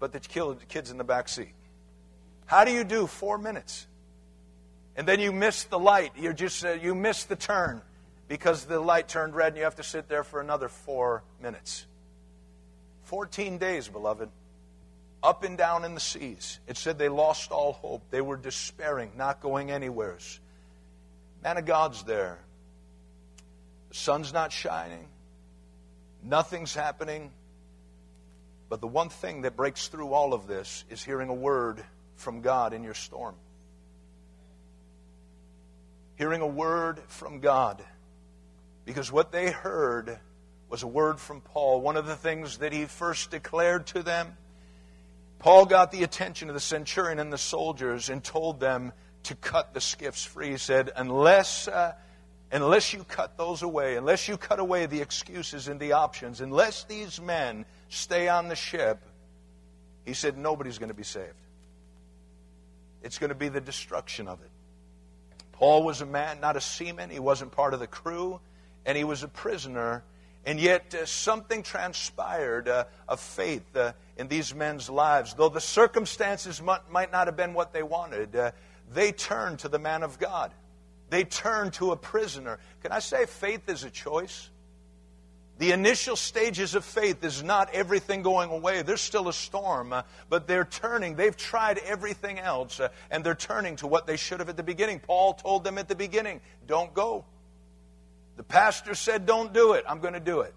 but 0.00 0.12
that 0.12 0.34
you 0.34 0.56
the 0.58 0.66
kids 0.66 0.90
in 0.90 0.98
the 0.98 1.04
back 1.04 1.28
seat. 1.28 1.54
How 2.46 2.64
do 2.64 2.72
you 2.72 2.82
do 2.82 3.06
four 3.06 3.38
minutes? 3.38 3.86
And 4.96 5.06
then 5.06 5.20
you 5.20 5.30
miss 5.30 5.64
the 5.64 5.78
light. 5.78 6.12
You're 6.18 6.32
just 6.32 6.64
uh, 6.64 6.72
you 6.72 6.94
miss 6.94 7.24
the 7.24 7.36
turn 7.36 7.80
because 8.26 8.64
the 8.64 8.80
light 8.80 9.06
turned 9.06 9.34
red, 9.34 9.48
and 9.48 9.56
you 9.56 9.62
have 9.62 9.76
to 9.76 9.84
sit 9.84 10.08
there 10.08 10.24
for 10.24 10.40
another 10.40 10.68
four 10.68 11.22
minutes. 11.40 11.86
Fourteen 13.04 13.58
days, 13.58 13.86
beloved, 13.88 14.28
up 15.22 15.44
and 15.44 15.56
down 15.56 15.84
in 15.84 15.94
the 15.94 16.00
seas. 16.00 16.58
It 16.66 16.76
said 16.76 16.98
they 16.98 17.08
lost 17.08 17.52
all 17.52 17.74
hope. 17.74 18.02
They 18.10 18.20
were 18.20 18.36
despairing, 18.36 19.12
not 19.16 19.40
going 19.40 19.70
anywheres. 19.70 20.40
Man 21.44 21.56
of 21.56 21.64
God's 21.64 22.02
there. 22.02 22.40
The 23.90 23.96
sun's 23.96 24.32
not 24.32 24.52
shining, 24.52 25.06
nothing's 26.22 26.74
happening. 26.74 27.32
But 28.70 28.80
the 28.80 28.86
one 28.86 29.08
thing 29.08 29.42
that 29.42 29.56
breaks 29.56 29.88
through 29.88 30.12
all 30.12 30.32
of 30.32 30.46
this 30.46 30.84
is 30.88 31.02
hearing 31.02 31.28
a 31.28 31.34
word 31.34 31.84
from 32.14 32.40
God 32.40 32.72
in 32.72 32.84
your 32.84 32.94
storm. 32.94 33.34
Hearing 36.14 36.40
a 36.40 36.46
word 36.46 37.00
from 37.08 37.40
God. 37.40 37.82
Because 38.84 39.10
what 39.10 39.32
they 39.32 39.50
heard 39.50 40.20
was 40.68 40.84
a 40.84 40.86
word 40.86 41.18
from 41.18 41.40
Paul. 41.40 41.80
One 41.80 41.96
of 41.96 42.06
the 42.06 42.14
things 42.14 42.58
that 42.58 42.72
he 42.72 42.84
first 42.84 43.32
declared 43.32 43.88
to 43.88 44.04
them, 44.04 44.36
Paul 45.40 45.66
got 45.66 45.90
the 45.90 46.04
attention 46.04 46.48
of 46.48 46.54
the 46.54 46.60
centurion 46.60 47.18
and 47.18 47.32
the 47.32 47.38
soldiers 47.38 48.08
and 48.08 48.22
told 48.22 48.60
them 48.60 48.92
to 49.24 49.34
cut 49.34 49.74
the 49.74 49.80
skiffs 49.80 50.24
free. 50.24 50.50
He 50.50 50.58
said, 50.58 50.92
Unless. 50.94 51.66
Uh, 51.66 51.94
unless 52.50 52.92
you 52.92 53.04
cut 53.04 53.36
those 53.36 53.62
away, 53.62 53.96
unless 53.96 54.28
you 54.28 54.36
cut 54.36 54.58
away 54.58 54.86
the 54.86 55.00
excuses 55.00 55.68
and 55.68 55.78
the 55.78 55.92
options, 55.92 56.40
unless 56.40 56.84
these 56.84 57.20
men 57.20 57.64
stay 57.88 58.28
on 58.28 58.48
the 58.48 58.56
ship, 58.56 59.00
he 60.04 60.14
said 60.14 60.36
nobody's 60.36 60.78
going 60.78 60.88
to 60.88 60.94
be 60.94 61.04
saved. 61.04 61.34
It's 63.02 63.18
going 63.18 63.28
to 63.28 63.36
be 63.36 63.48
the 63.48 63.60
destruction 63.60 64.28
of 64.28 64.40
it. 64.42 64.50
Paul 65.52 65.84
was 65.84 66.00
a 66.00 66.06
man, 66.06 66.40
not 66.40 66.56
a 66.56 66.60
seaman. 66.60 67.10
He 67.10 67.18
wasn't 67.18 67.52
part 67.52 67.74
of 67.74 67.80
the 67.80 67.86
crew, 67.86 68.40
and 68.84 68.96
he 68.96 69.04
was 69.04 69.22
a 69.22 69.28
prisoner. 69.28 70.02
And 70.44 70.58
yet, 70.58 70.94
uh, 70.94 71.04
something 71.04 71.62
transpired 71.62 72.66
uh, 72.66 72.84
of 73.06 73.20
faith 73.20 73.76
uh, 73.76 73.92
in 74.16 74.28
these 74.28 74.54
men's 74.54 74.88
lives. 74.88 75.34
Though 75.34 75.50
the 75.50 75.60
circumstances 75.60 76.62
might, 76.62 76.90
might, 76.90 77.12
not 77.12 77.26
have 77.26 77.36
been 77.36 77.52
what 77.52 77.74
they 77.74 77.82
wanted, 77.82 78.34
uh, 78.34 78.52
they 78.92 79.12
turned 79.12 79.58
to 79.60 79.68
the 79.68 79.78
man 79.78 80.02
of 80.02 80.18
God. 80.18 80.52
They 81.10 81.24
turn 81.24 81.72
to 81.72 81.90
a 81.90 81.96
prisoner. 81.96 82.58
Can 82.82 82.92
I 82.92 83.00
say 83.00 83.26
faith 83.26 83.68
is 83.68 83.84
a 83.84 83.90
choice? 83.90 84.48
The 85.58 85.72
initial 85.72 86.16
stages 86.16 86.74
of 86.74 86.86
faith 86.86 87.22
is 87.22 87.42
not 87.42 87.68
everything 87.74 88.22
going 88.22 88.48
away. 88.48 88.80
There's 88.80 89.02
still 89.02 89.28
a 89.28 89.32
storm, 89.32 89.92
uh, 89.92 90.04
but 90.30 90.46
they're 90.46 90.64
turning. 90.64 91.16
They've 91.16 91.36
tried 91.36 91.76
everything 91.78 92.38
else, 92.38 92.80
uh, 92.80 92.88
and 93.10 93.22
they're 93.22 93.34
turning 93.34 93.76
to 93.76 93.86
what 93.86 94.06
they 94.06 94.16
should 94.16 94.40
have 94.40 94.48
at 94.48 94.56
the 94.56 94.62
beginning. 94.62 95.00
Paul 95.00 95.34
told 95.34 95.64
them 95.64 95.76
at 95.76 95.86
the 95.86 95.94
beginning, 95.94 96.40
don't 96.66 96.94
go. 96.94 97.26
The 98.38 98.42
pastor 98.42 98.94
said, 98.94 99.26
don't 99.26 99.52
do 99.52 99.74
it. 99.74 99.84
I'm 99.86 100.00
going 100.00 100.14
to 100.14 100.20
do 100.20 100.40
it. 100.40 100.54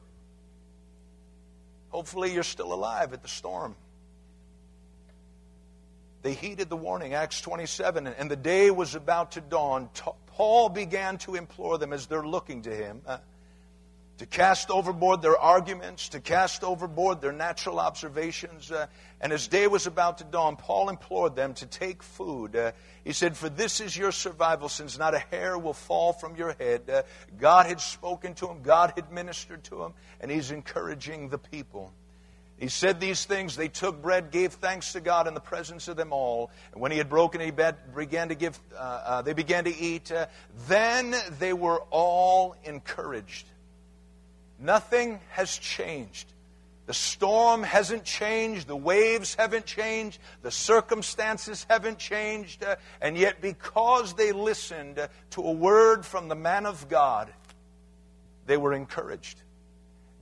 Hopefully, 1.89 2.33
you're 2.33 2.43
still 2.43 2.73
alive 2.73 3.11
at 3.11 3.21
the 3.21 3.27
storm. 3.27 3.75
They 6.21 6.33
heeded 6.33 6.69
the 6.69 6.77
warning, 6.77 7.13
Acts 7.13 7.41
27, 7.41 8.07
and 8.07 8.31
the 8.31 8.37
day 8.37 8.71
was 8.71 8.95
about 8.95 9.33
to 9.33 9.41
dawn. 9.41 9.89
Paul 10.35 10.69
began 10.69 11.19
to 11.19 11.35
implore 11.35 11.77
them 11.77 11.93
as 11.93 12.07
they're 12.07 12.25
looking 12.25 12.63
to 12.63 12.75
him 12.75 13.01
uh, 13.05 13.19
to 14.17 14.25
cast 14.25 14.71
overboard 14.71 15.21
their 15.21 15.37
arguments, 15.37 16.09
to 16.09 16.19
cast 16.19 16.63
overboard 16.63 17.21
their 17.21 17.31
natural 17.31 17.79
observations. 17.79 18.71
Uh, 18.71 18.87
and 19.21 19.31
as 19.31 19.47
day 19.47 19.67
was 19.67 19.85
about 19.85 20.19
to 20.19 20.23
dawn, 20.23 20.55
Paul 20.55 20.89
implored 20.89 21.35
them 21.35 21.53
to 21.55 21.67
take 21.67 22.01
food. 22.01 22.55
Uh, 22.55 22.71
he 23.03 23.13
said, 23.13 23.37
For 23.37 23.47
this 23.47 23.79
is 23.79 23.95
your 23.95 24.11
survival, 24.11 24.69
since 24.69 24.97
not 24.97 25.13
a 25.13 25.19
hair 25.19 25.57
will 25.57 25.73
fall 25.73 26.13
from 26.13 26.35
your 26.35 26.53
head. 26.53 26.89
Uh, 26.89 27.03
God 27.39 27.67
had 27.67 27.79
spoken 27.79 28.33
to 28.35 28.47
him, 28.47 28.63
God 28.63 28.93
had 28.95 29.11
ministered 29.11 29.63
to 29.65 29.83
him, 29.83 29.93
and 30.19 30.31
he's 30.31 30.49
encouraging 30.49 31.29
the 31.29 31.37
people. 31.37 31.91
He 32.57 32.67
said 32.69 32.99
these 32.99 33.25
things. 33.25 33.55
They 33.55 33.67
took 33.67 34.01
bread, 34.01 34.31
gave 34.31 34.53
thanks 34.53 34.93
to 34.93 35.01
God 35.01 35.27
in 35.27 35.33
the 35.33 35.39
presence 35.39 35.87
of 35.87 35.97
them 35.97 36.13
all. 36.13 36.51
And 36.71 36.81
when 36.81 36.91
he 36.91 36.97
had 36.97 37.09
broken, 37.09 37.41
he 37.41 37.51
began 37.51 38.29
to 38.29 38.35
give. 38.35 38.59
Uh, 38.73 38.77
uh, 38.77 39.21
they 39.21 39.33
began 39.33 39.65
to 39.65 39.75
eat. 39.75 40.11
Uh, 40.11 40.27
then 40.67 41.15
they 41.39 41.53
were 41.53 41.81
all 41.89 42.55
encouraged. 42.63 43.47
Nothing 44.59 45.19
has 45.31 45.57
changed. 45.57 46.27
The 46.85 46.93
storm 46.93 47.63
hasn't 47.63 48.03
changed. 48.03 48.67
The 48.67 48.75
waves 48.75 49.35
haven't 49.35 49.65
changed. 49.65 50.19
The 50.41 50.51
circumstances 50.51 51.65
haven't 51.69 51.97
changed. 51.97 52.63
Uh, 52.63 52.75
and 53.01 53.17
yet, 53.17 53.41
because 53.41 54.13
they 54.13 54.31
listened 54.31 55.05
to 55.31 55.41
a 55.41 55.51
word 55.51 56.05
from 56.05 56.27
the 56.27 56.35
man 56.35 56.65
of 56.65 56.87
God, 56.87 57.33
they 58.45 58.57
were 58.57 58.73
encouraged 58.73 59.41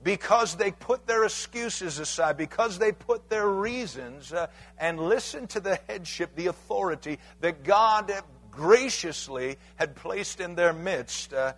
because 0.02 0.56
they 0.56 0.70
put 0.72 1.06
their 1.06 1.24
excuses 1.24 1.98
aside, 1.98 2.36
because 2.36 2.78
they 2.78 2.92
put 2.92 3.28
their 3.28 3.48
reasons 3.48 4.32
uh, 4.32 4.48
and 4.78 4.98
listened 4.98 5.50
to 5.50 5.60
the 5.60 5.78
headship, 5.88 6.34
the 6.34 6.48
authority 6.48 7.18
that 7.40 7.62
God 7.62 8.12
graciously 8.50 9.56
had 9.76 9.94
placed 9.94 10.40
in 10.40 10.54
their 10.54 10.72
midst, 10.72 11.32
uh, 11.32 11.52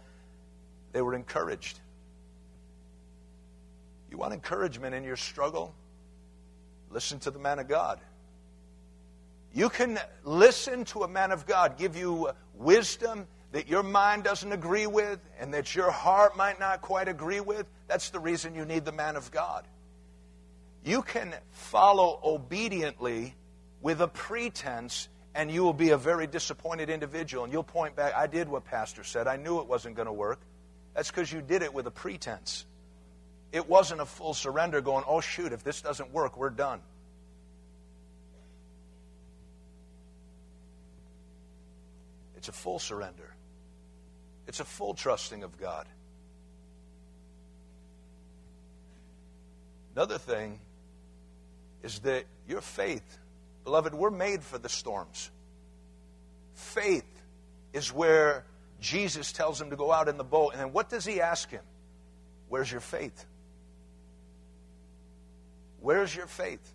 they 0.92 1.02
were 1.02 1.14
encouraged. 1.14 1.80
You 4.10 4.18
want 4.18 4.32
encouragement 4.32 4.94
in 4.94 5.04
your 5.04 5.16
struggle? 5.16 5.74
Listen 6.90 7.18
to 7.20 7.30
the 7.30 7.38
man 7.38 7.58
of 7.58 7.66
God. 7.66 7.98
You 9.52 9.68
can 9.68 9.98
listen 10.24 10.84
to 10.86 11.02
a 11.02 11.08
man 11.08 11.32
of 11.32 11.46
God 11.46 11.78
give 11.78 11.96
you 11.96 12.30
wisdom 12.54 13.26
that 13.54 13.68
your 13.68 13.84
mind 13.84 14.24
doesn't 14.24 14.50
agree 14.50 14.88
with 14.88 15.20
and 15.38 15.54
that 15.54 15.76
your 15.76 15.88
heart 15.88 16.36
might 16.36 16.58
not 16.58 16.80
quite 16.80 17.06
agree 17.06 17.38
with. 17.38 17.66
That's 17.86 18.10
the 18.10 18.18
reason 18.18 18.56
you 18.56 18.64
need 18.64 18.84
the 18.84 18.90
man 18.90 19.14
of 19.14 19.30
God. 19.30 19.64
You 20.84 21.02
can 21.02 21.32
follow 21.52 22.18
obediently 22.24 23.36
with 23.80 24.00
a 24.00 24.08
pretense 24.08 25.08
and 25.36 25.52
you 25.52 25.62
will 25.62 25.72
be 25.72 25.90
a 25.90 25.96
very 25.96 26.26
disappointed 26.26 26.90
individual. 26.90 27.44
And 27.44 27.52
you'll 27.52 27.62
point 27.62 27.94
back, 27.94 28.12
I 28.16 28.26
did 28.26 28.48
what 28.48 28.64
Pastor 28.64 29.04
said. 29.04 29.28
I 29.28 29.36
knew 29.36 29.60
it 29.60 29.68
wasn't 29.68 29.94
going 29.94 30.06
to 30.06 30.12
work. 30.12 30.40
That's 30.94 31.12
because 31.12 31.32
you 31.32 31.40
did 31.40 31.62
it 31.62 31.72
with 31.72 31.86
a 31.86 31.92
pretense. 31.92 32.66
It 33.52 33.68
wasn't 33.68 34.00
a 34.00 34.06
full 34.06 34.34
surrender 34.34 34.80
going, 34.80 35.04
oh, 35.06 35.20
shoot, 35.20 35.52
if 35.52 35.62
this 35.62 35.80
doesn't 35.80 36.12
work, 36.12 36.36
we're 36.36 36.50
done. 36.50 36.80
It's 42.36 42.48
a 42.48 42.52
full 42.52 42.80
surrender, 42.80 43.33
it's 44.46 44.60
a 44.60 44.64
full 44.64 44.94
trusting 44.94 45.42
of 45.42 45.58
God. 45.58 45.86
Another 49.94 50.18
thing 50.18 50.58
is 51.82 52.00
that 52.00 52.24
your 52.48 52.60
faith, 52.60 53.18
beloved, 53.64 53.94
we're 53.94 54.10
made 54.10 54.42
for 54.42 54.58
the 54.58 54.68
storms. 54.68 55.30
Faith 56.54 57.04
is 57.72 57.92
where 57.92 58.44
Jesus 58.80 59.32
tells 59.32 59.60
him 59.60 59.70
to 59.70 59.76
go 59.76 59.92
out 59.92 60.08
in 60.08 60.16
the 60.16 60.24
boat. 60.24 60.52
And 60.52 60.60
then 60.60 60.72
what 60.72 60.88
does 60.88 61.04
he 61.04 61.20
ask 61.20 61.50
him? 61.50 61.62
Where's 62.48 62.70
your 62.70 62.80
faith? 62.80 63.24
Where's 65.80 66.14
your 66.14 66.26
faith? 66.26 66.72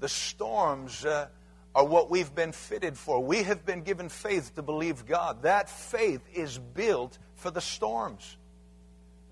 The 0.00 0.08
storms 0.08 1.04
uh, 1.04 1.28
are 1.76 1.84
what 1.84 2.08
we've 2.08 2.34
been 2.34 2.52
fitted 2.52 2.96
for. 2.96 3.22
We 3.22 3.42
have 3.42 3.66
been 3.66 3.82
given 3.82 4.08
faith 4.08 4.54
to 4.54 4.62
believe 4.62 5.04
God. 5.04 5.42
That 5.42 5.68
faith 5.68 6.22
is 6.34 6.58
built 6.58 7.18
for 7.34 7.50
the 7.50 7.60
storms. 7.60 8.38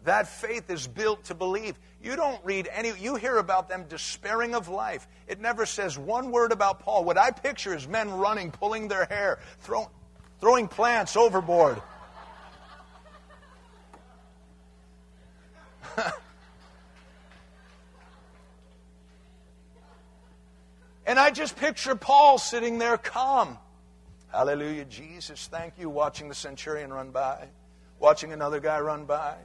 That 0.05 0.28
faith 0.28 0.68
is 0.68 0.86
built 0.86 1.24
to 1.24 1.34
believe. 1.34 1.78
You 2.03 2.16
don't 2.16 2.45
read 2.45 2.68
any, 2.70 2.92
you 3.01 3.14
hear 3.16 3.38
about 3.38 3.70
them 3.70 3.86
despairing 3.88 4.55
of 4.55 4.68
life. 4.68 5.09
It 5.26 5.40
never 5.40 5.64
says 5.64 5.99
one 5.99 6.30
word 6.32 6.53
about 6.53 6.80
Paul. 6.80 7.05
What 7.05 7.16
I 7.16 7.30
picture 7.30 7.74
is 7.74 7.88
men 7.88 8.11
running, 8.11 8.51
pulling 8.51 8.88
their 8.88 9.07
hair, 9.07 9.38
throw, 9.61 9.90
throwing 10.38 10.68
plants 10.68 11.16
overboard. 11.16 11.80
and 21.07 21.18
I 21.18 21.30
just 21.30 21.57
picture 21.57 21.94
Paul 21.94 22.38
sitting 22.38 22.78
there 22.78 22.96
calm. 22.96 23.59
Hallelujah, 24.32 24.84
Jesus, 24.84 25.46
thank 25.46 25.74
you. 25.78 25.88
Watching 25.88 26.28
the 26.28 26.34
centurion 26.34 26.92
run 26.92 27.11
by, 27.11 27.48
watching 27.98 28.32
another 28.32 28.61
guy 28.61 28.80
run 28.80 29.05
by 29.05 29.36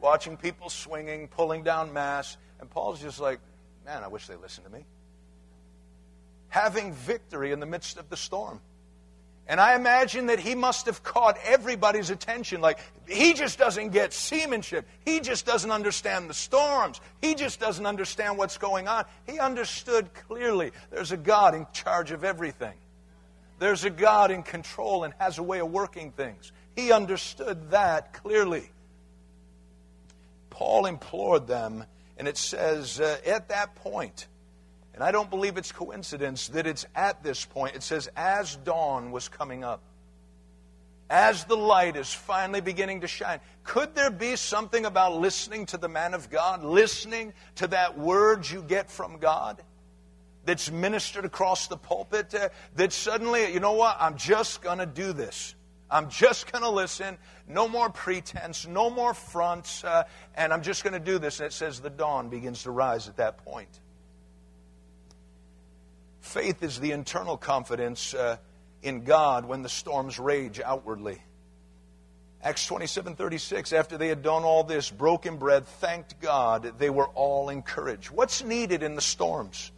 watching 0.00 0.36
people 0.36 0.68
swinging, 0.70 1.28
pulling 1.28 1.62
down 1.62 1.92
mass. 1.92 2.36
And 2.60 2.70
Paul's 2.70 3.00
just 3.00 3.20
like, 3.20 3.40
man, 3.84 4.02
I 4.02 4.08
wish 4.08 4.26
they 4.26 4.36
listened 4.36 4.66
to 4.66 4.72
me. 4.72 4.84
Having 6.48 6.92
victory 6.92 7.52
in 7.52 7.60
the 7.60 7.66
midst 7.66 7.98
of 7.98 8.08
the 8.08 8.16
storm. 8.16 8.60
And 9.48 9.60
I 9.60 9.76
imagine 9.76 10.26
that 10.26 10.40
he 10.40 10.56
must 10.56 10.86
have 10.86 11.04
caught 11.04 11.38
everybody's 11.44 12.10
attention. 12.10 12.60
Like, 12.60 12.80
he 13.06 13.32
just 13.32 13.58
doesn't 13.58 13.90
get 13.90 14.12
seamanship. 14.12 14.86
He 15.04 15.20
just 15.20 15.46
doesn't 15.46 15.70
understand 15.70 16.28
the 16.28 16.34
storms. 16.34 17.00
He 17.20 17.36
just 17.36 17.60
doesn't 17.60 17.86
understand 17.86 18.38
what's 18.38 18.58
going 18.58 18.88
on. 18.88 19.04
He 19.24 19.38
understood 19.38 20.12
clearly 20.26 20.72
there's 20.90 21.12
a 21.12 21.16
God 21.16 21.54
in 21.54 21.66
charge 21.72 22.10
of 22.10 22.24
everything, 22.24 22.74
there's 23.60 23.84
a 23.84 23.90
God 23.90 24.30
in 24.32 24.42
control 24.42 25.04
and 25.04 25.14
has 25.18 25.38
a 25.38 25.42
way 25.42 25.60
of 25.60 25.70
working 25.70 26.10
things. 26.10 26.50
He 26.74 26.90
understood 26.92 27.70
that 27.70 28.12
clearly. 28.12 28.70
Paul 30.50 30.86
implored 30.86 31.46
them, 31.46 31.84
and 32.18 32.26
it 32.26 32.36
says, 32.36 32.98
uh, 32.98 33.18
at 33.26 33.48
that 33.50 33.74
point, 33.76 34.26
and 34.96 35.04
I 35.04 35.12
don't 35.12 35.28
believe 35.28 35.58
it's 35.58 35.72
coincidence 35.72 36.48
that 36.48 36.66
it's 36.66 36.86
at 36.94 37.22
this 37.22 37.44
point, 37.44 37.76
it 37.76 37.82
says, 37.82 38.08
as 38.16 38.56
dawn 38.56 39.10
was 39.12 39.28
coming 39.28 39.62
up, 39.62 39.82
as 41.10 41.44
the 41.44 41.56
light 41.56 41.96
is 41.96 42.12
finally 42.12 42.62
beginning 42.62 43.02
to 43.02 43.06
shine. 43.06 43.40
Could 43.62 43.94
there 43.94 44.10
be 44.10 44.36
something 44.36 44.86
about 44.86 45.14
listening 45.20 45.66
to 45.66 45.76
the 45.76 45.88
man 45.88 46.14
of 46.14 46.30
God, 46.30 46.64
listening 46.64 47.34
to 47.56 47.66
that 47.68 47.98
word 47.98 48.48
you 48.48 48.62
get 48.62 48.90
from 48.90 49.18
God? 49.18 49.62
That's 50.46 50.70
ministered 50.70 51.26
across 51.26 51.68
the 51.68 51.76
pulpit, 51.76 52.34
uh, 52.34 52.48
that 52.76 52.90
suddenly, 52.92 53.52
you 53.52 53.60
know 53.60 53.74
what, 53.74 53.98
I'm 54.00 54.16
just 54.16 54.62
going 54.62 54.78
to 54.78 54.86
do 54.86 55.12
this. 55.12 55.54
I'm 55.90 56.08
just 56.08 56.50
going 56.50 56.62
to 56.62 56.70
listen. 56.70 57.18
No 57.46 57.68
more 57.68 57.90
pretense, 57.90 58.66
no 58.66 58.88
more 58.88 59.12
fronts, 59.12 59.84
uh, 59.84 60.04
and 60.34 60.54
I'm 60.54 60.62
just 60.62 60.82
going 60.82 60.94
to 60.94 61.00
do 61.00 61.18
this. 61.18 61.38
And 61.38 61.48
it 61.48 61.52
says 61.52 61.80
the 61.80 61.90
dawn 61.90 62.30
begins 62.30 62.62
to 62.62 62.70
rise 62.70 63.08
at 63.08 63.18
that 63.18 63.44
point. 63.44 63.80
Faith 66.26 66.62
is 66.62 66.80
the 66.80 66.90
internal 66.90 67.36
confidence 67.36 68.12
uh, 68.12 68.36
in 68.82 69.04
God 69.04 69.46
when 69.46 69.62
the 69.62 69.68
storms 69.68 70.18
rage 70.18 70.60
outwardly. 70.60 71.22
Acts 72.42 72.66
27 72.66 73.14
36, 73.14 73.72
after 73.72 73.96
they 73.96 74.08
had 74.08 74.22
done 74.22 74.42
all 74.42 74.64
this, 74.64 74.90
broken 74.90 75.36
bread, 75.36 75.66
thanked 75.66 76.20
God, 76.20 76.78
they 76.78 76.90
were 76.90 77.06
all 77.08 77.48
encouraged. 77.48 78.10
What's 78.10 78.42
needed 78.42 78.82
in 78.82 78.94
the 78.94 79.00
storms? 79.00 79.70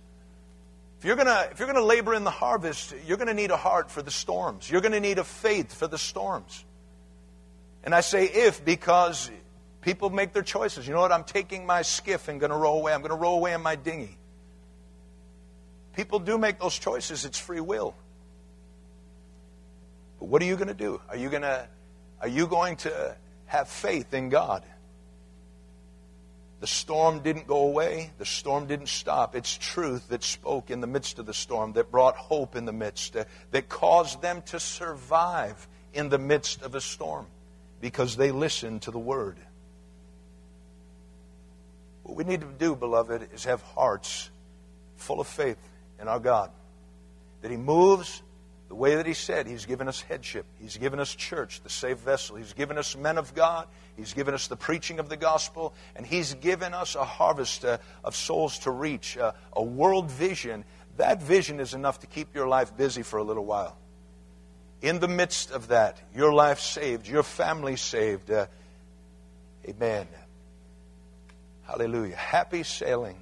If 0.99 1.05
you're 1.05 1.16
to 1.16 1.49
if 1.53 1.61
you're 1.61 1.72
to 1.72 1.84
labor 1.84 2.14
in 2.14 2.24
the 2.24 2.30
harvest, 2.30 2.94
you're 3.07 3.18
going 3.18 3.28
to 3.28 3.34
need 3.34 3.51
a 3.51 3.57
heart 3.57 3.90
for 3.90 4.03
the 4.03 4.11
storms. 4.11 4.68
You're 4.70 4.80
going 4.80 4.92
to 4.92 5.01
need 5.01 5.18
a 5.18 5.24
faith 5.24 5.74
for 5.74 5.86
the 5.86 5.99
storms. 5.99 6.64
And 7.84 7.94
I 7.94 8.01
say 8.01 8.24
if 8.24 8.64
because 8.64 9.30
people 9.80 10.11
make 10.11 10.32
their 10.32 10.42
choices. 10.42 10.88
You 10.88 10.94
know 10.94 11.01
what? 11.01 11.12
I'm 11.12 11.24
taking 11.24 11.64
my 11.64 11.82
skiff 11.82 12.28
and 12.28 12.40
going 12.40 12.51
to 12.51 12.57
row 12.57 12.74
away. 12.74 12.92
I'm 12.92 13.01
going 13.01 13.11
to 13.11 13.16
row 13.16 13.34
away 13.34 13.53
in 13.53 13.62
my 13.62 13.76
dinghy. 13.76 14.17
People 15.99 16.20
do 16.20 16.38
make 16.38 16.61
those 16.61 16.78
choices. 16.78 17.24
It's 17.24 17.40
free 17.40 17.59
will. 17.59 17.92
But 20.20 20.26
what 20.26 20.40
are 20.40 20.44
you 20.44 20.55
going 20.55 20.68
to 20.68 20.74
do? 20.74 21.01
Are 21.09 21.16
you 21.16 21.28
going 21.28 21.42
to 21.42 21.66
are 22.20 22.28
you 22.28 22.46
going 22.46 22.76
to 22.76 23.16
have 23.46 23.68
faith 23.68 24.14
in 24.14 24.28
God? 24.28 24.62
The 26.61 26.68
storm 26.68 27.18
didn't 27.24 27.49
go 27.49 27.62
away. 27.62 28.12
The 28.18 28.26
storm 28.26 28.68
didn't 28.68 28.90
stop. 28.90 29.34
It's 29.34 29.59
truth 29.59 30.09
that 30.11 30.22
spoke 30.22 30.70
in 30.70 30.80
the 30.80 30.86
midst 30.86 31.18
of 31.18 31.26
the 31.26 31.34
storm, 31.34 31.72
that 31.72 31.90
brought 31.90 32.14
hope 32.14 32.55
in 32.55 32.64
the 32.64 32.72
midst, 32.72 33.16
uh, 33.16 33.24
that 33.51 33.68
caused 33.68 34.22
them 34.22 34.42
to 34.42 34.61
survive 34.61 35.66
in 35.92 36.11
the 36.11 36.18
midst 36.18 36.62
of 36.62 36.76
a 36.76 36.80
storm 36.80 37.26
because 37.80 38.16
they 38.16 38.30
listened 38.30 38.82
to 38.82 38.92
the 38.92 39.01
word. 39.01 39.36
What 42.05 42.16
we 42.16 42.22
need 42.22 42.42
to 42.42 42.46
do, 42.46 42.76
beloved, 42.76 43.30
is 43.34 43.46
have 43.46 43.62
hearts 43.62 44.30
full 44.94 45.20
of 45.20 45.26
faith 45.26 45.59
in 46.01 46.09
our 46.09 46.20
God. 46.20 46.51
That 47.42 47.51
He 47.51 47.57
moves 47.57 48.22
the 48.68 48.74
way 48.74 48.96
that 48.96 49.07
He 49.07 49.14
said. 49.14 49.46
He's 49.46 49.66
given 49.66 49.88
us 49.88 50.01
headship. 50.01 50.46
He's 50.61 50.76
given 50.76 51.01
us 51.01 51.14
church, 51.14 51.61
the 51.62 51.70
safe 51.70 51.99
vessel. 51.99 52.36
He's 52.36 52.53
given 52.53 52.78
us 52.78 52.96
men 52.96 53.18
of 53.18 53.34
God. 53.34 53.66
He's 53.96 54.12
given 54.12 54.34
us 54.34 54.46
the 54.46 54.57
preaching 54.57 54.99
of 54.99 55.09
the 55.09 55.16
gospel. 55.16 55.74
And 55.96 56.07
He's 56.07 56.34
given 56.34 56.74
us 56.74 56.94
a 56.94 57.05
harvest 57.05 57.64
uh, 57.64 57.78
of 58.05 58.14
souls 58.14 58.59
to 58.61 58.70
reach, 58.70 59.16
uh, 59.16 59.32
a 59.53 59.62
world 59.62 60.11
vision. 60.11 60.64
That 60.96 61.22
vision 61.22 61.61
is 61.61 61.74
enough 61.74 62.01
to 62.01 62.07
keep 62.07 62.34
your 62.34 62.49
life 62.49 62.76
busy 62.76 63.03
for 63.03 63.18
a 63.18 63.24
little 63.24 63.44
while. 63.44 63.76
In 64.80 65.01
the 65.01 65.09
midst 65.09 65.51
of 65.51 65.68
that, 65.68 65.99
your 66.14 66.32
life 66.32 66.61
saved, 66.61 67.09
your 67.09 67.24
family 67.24 67.76
saved. 67.76 68.30
Uh, 68.30 68.46
amen. 69.66 70.07
Hallelujah. 71.66 72.16
Happy 72.16 72.62
sailing 72.62 73.16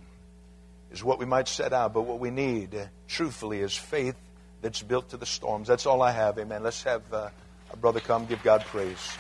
is 0.91 1.03
what 1.03 1.19
we 1.19 1.27
might 1.27 1.49
set 1.49 1.73
out, 1.73 1.93
but 1.93 2.03
what 2.03 2.19
we 2.19 2.31
need, 2.31 2.75
uh, 2.75 2.87
truthfully, 3.09 3.61
is 3.61 3.77
faith 3.77 4.17
that's 4.63 4.83
built 4.83 5.11
to 5.11 5.17
the 5.17 5.27
storms. 5.27 5.69
That's 5.69 5.87
all 5.87 6.03
I 6.03 6.13
have. 6.13 6.39
Amen. 6.39 6.63
Let's 6.63 6.83
have 6.85 7.03
uh, 7.13 7.29
our 7.71 7.77
brother 7.81 8.01
come 8.01 8.27
give 8.27 8.43
God 8.43 8.63
praise. 8.63 9.17